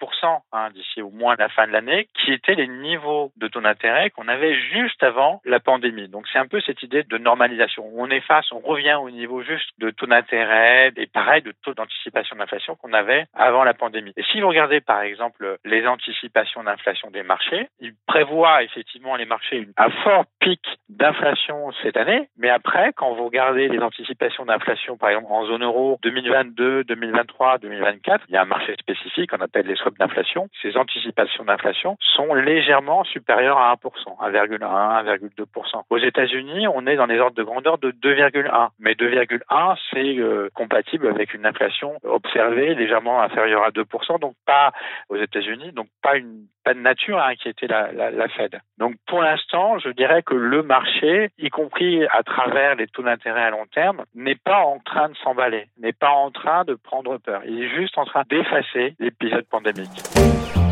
hein, 0.51 0.69
d'ici 0.71 1.01
au 1.01 1.09
moins 1.09 1.35
la 1.37 1.49
fin 1.49 1.67
de 1.67 1.71
l'année, 1.71 2.07
qui 2.13 2.31
étaient 2.31 2.55
les 2.55 2.67
niveau 2.95 3.31
de 3.35 3.47
taux 3.47 3.61
d'intérêt 3.61 4.09
qu'on 4.09 4.27
avait 4.27 4.55
juste 4.71 5.03
avant 5.03 5.41
la 5.45 5.59
pandémie. 5.59 6.07
Donc 6.07 6.25
c'est 6.31 6.39
un 6.39 6.47
peu 6.47 6.61
cette 6.61 6.81
idée 6.83 7.03
de 7.03 7.17
normalisation. 7.17 7.85
On 7.95 8.09
efface, 8.09 8.51
on 8.51 8.59
revient 8.59 8.97
au 9.01 9.09
niveau 9.09 9.41
juste 9.41 9.69
de 9.79 9.89
taux 9.89 10.05
d'intérêt 10.05 10.91
et 10.95 11.07
pareil 11.07 11.41
de 11.41 11.53
taux 11.63 11.73
d'anticipation 11.73 12.35
d'inflation 12.37 12.75
qu'on 12.75 12.93
avait 12.93 13.25
avant 13.33 13.63
la 13.63 13.73
pandémie. 13.73 14.13
Et 14.15 14.23
si 14.31 14.39
vous 14.41 14.47
regardez 14.47 14.79
par 14.79 15.01
exemple 15.01 15.57
les 15.65 15.85
anticipations 15.87 16.63
d'inflation 16.63 17.11
des 17.11 17.23
marchés, 17.23 17.67
ils 17.79 17.93
prévoient 18.07 18.63
effectivement 18.63 19.15
les 19.15 19.25
marchés 19.25 19.67
un 19.77 19.89
fort 20.03 20.25
pic 20.39 20.61
d'inflation 20.89 21.71
cette 21.83 21.97
année, 21.97 22.29
mais 22.37 22.49
après 22.49 22.93
quand 22.95 23.13
vous 23.13 23.25
regardez 23.25 23.67
les 23.67 23.79
anticipations 23.79 24.45
d'inflation 24.45 24.97
par 24.97 25.09
exemple 25.09 25.27
en 25.29 25.45
zone 25.45 25.63
euro 25.63 25.99
2022, 26.03 26.85
2023, 26.85 27.57
2024, 27.57 28.25
il 28.29 28.35
y 28.35 28.37
a 28.37 28.41
un 28.41 28.45
marché 28.45 28.75
spécifique 28.79 29.31
qu'on 29.31 29.41
appelle 29.41 29.67
les 29.67 29.75
swaps 29.75 29.97
d'inflation. 29.97 30.47
Ces 30.61 30.77
anticipations 30.77 31.43
d'inflation 31.43 31.97
sont 32.15 32.33
légèrement 32.33 32.74
légèrement 32.75 33.03
supérieur 33.05 33.57
à 33.57 33.73
1%, 33.75 33.79
1,1, 34.21 34.59
1,2%. 34.59 35.83
Aux 35.89 35.97
États-Unis, 35.97 36.67
on 36.67 36.85
est 36.87 36.95
dans 36.97 37.05
les 37.05 37.19
ordres 37.19 37.35
de 37.35 37.43
grandeur 37.43 37.77
de 37.77 37.91
2,1. 37.91 38.69
Mais 38.79 38.93
2,1, 38.93 39.77
c'est 39.91 40.17
euh, 40.17 40.49
compatible 40.53 41.07
avec 41.07 41.33
une 41.33 41.45
inflation 41.45 41.93
observée 42.03 42.75
légèrement 42.75 43.21
inférieure 43.21 43.63
à 43.63 43.69
2%, 43.69 44.19
donc 44.19 44.35
pas 44.45 44.73
aux 45.09 45.15
États-Unis, 45.15 45.71
donc 45.71 45.87
pas 46.01 46.15
de 46.19 46.79
nature 46.79 47.17
à 47.17 47.29
inquiéter 47.29 47.67
la, 47.67 47.91
la 47.93 48.27
Fed. 48.29 48.59
Donc 48.77 48.95
pour 49.07 49.21
l'instant, 49.21 49.79
je 49.79 49.89
dirais 49.89 50.23
que 50.23 50.35
le 50.35 50.63
marché, 50.63 51.29
y 51.37 51.49
compris 51.49 52.05
à 52.07 52.23
travers 52.23 52.75
les 52.75 52.87
taux 52.87 53.03
d'intérêt 53.03 53.43
à 53.43 53.49
long 53.51 53.65
terme, 53.73 54.03
n'est 54.15 54.35
pas 54.35 54.59
en 54.59 54.79
train 54.79 55.09
de 55.09 55.15
s'emballer, 55.17 55.67
n'est 55.79 55.93
pas 55.93 56.11
en 56.11 56.31
train 56.31 56.65
de 56.65 56.73
prendre 56.73 57.17
peur. 57.17 57.41
Il 57.45 57.63
est 57.63 57.69
juste 57.69 57.97
en 57.97 58.05
train 58.05 58.23
d'effacer 58.29 58.95
l'épisode 58.99 59.45
pandémique. 59.45 60.64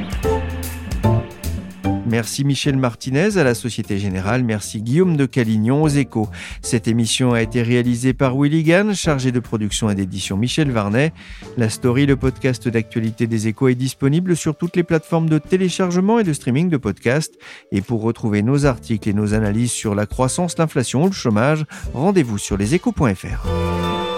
Merci 2.13 2.45
Michel 2.45 2.77
Martinez 2.77 3.39
à 3.39 3.43
la 3.43 3.55
Société 3.55 3.97
Générale. 3.97 4.43
Merci 4.43 4.83
Guillaume 4.83 5.17
de 5.17 5.25
Calignon 5.25 5.81
aux 5.81 5.87
échos. 5.87 6.29
Cette 6.61 6.87
émission 6.87 7.33
a 7.33 7.41
été 7.41 7.63
réalisée 7.63 8.13
par 8.13 8.39
Willy 8.39 8.61
Gann, 8.61 8.93
chargé 8.93 9.31
de 9.31 9.39
production 9.39 9.89
et 9.89 9.95
d'édition 9.95 10.37
Michel 10.37 10.69
Varnet. 10.69 11.11
La 11.57 11.69
story, 11.69 12.05
le 12.05 12.15
podcast 12.15 12.67
d'actualité 12.67 13.25
des 13.25 13.47
échos, 13.47 13.67
est 13.67 13.73
disponible 13.73 14.35
sur 14.35 14.55
toutes 14.55 14.75
les 14.75 14.83
plateformes 14.83 15.27
de 15.27 15.39
téléchargement 15.39 16.19
et 16.19 16.23
de 16.23 16.33
streaming 16.33 16.69
de 16.69 16.77
podcasts. 16.77 17.33
Et 17.71 17.81
pour 17.81 18.03
retrouver 18.03 18.43
nos 18.43 18.67
articles 18.67 19.09
et 19.09 19.13
nos 19.13 19.33
analyses 19.33 19.71
sur 19.71 19.95
la 19.95 20.05
croissance, 20.05 20.55
l'inflation 20.59 21.05
ou 21.05 21.07
le 21.07 21.13
chômage, 21.13 21.65
rendez-vous 21.95 22.37
sur 22.37 22.57
leséchos.fr. 22.57 24.12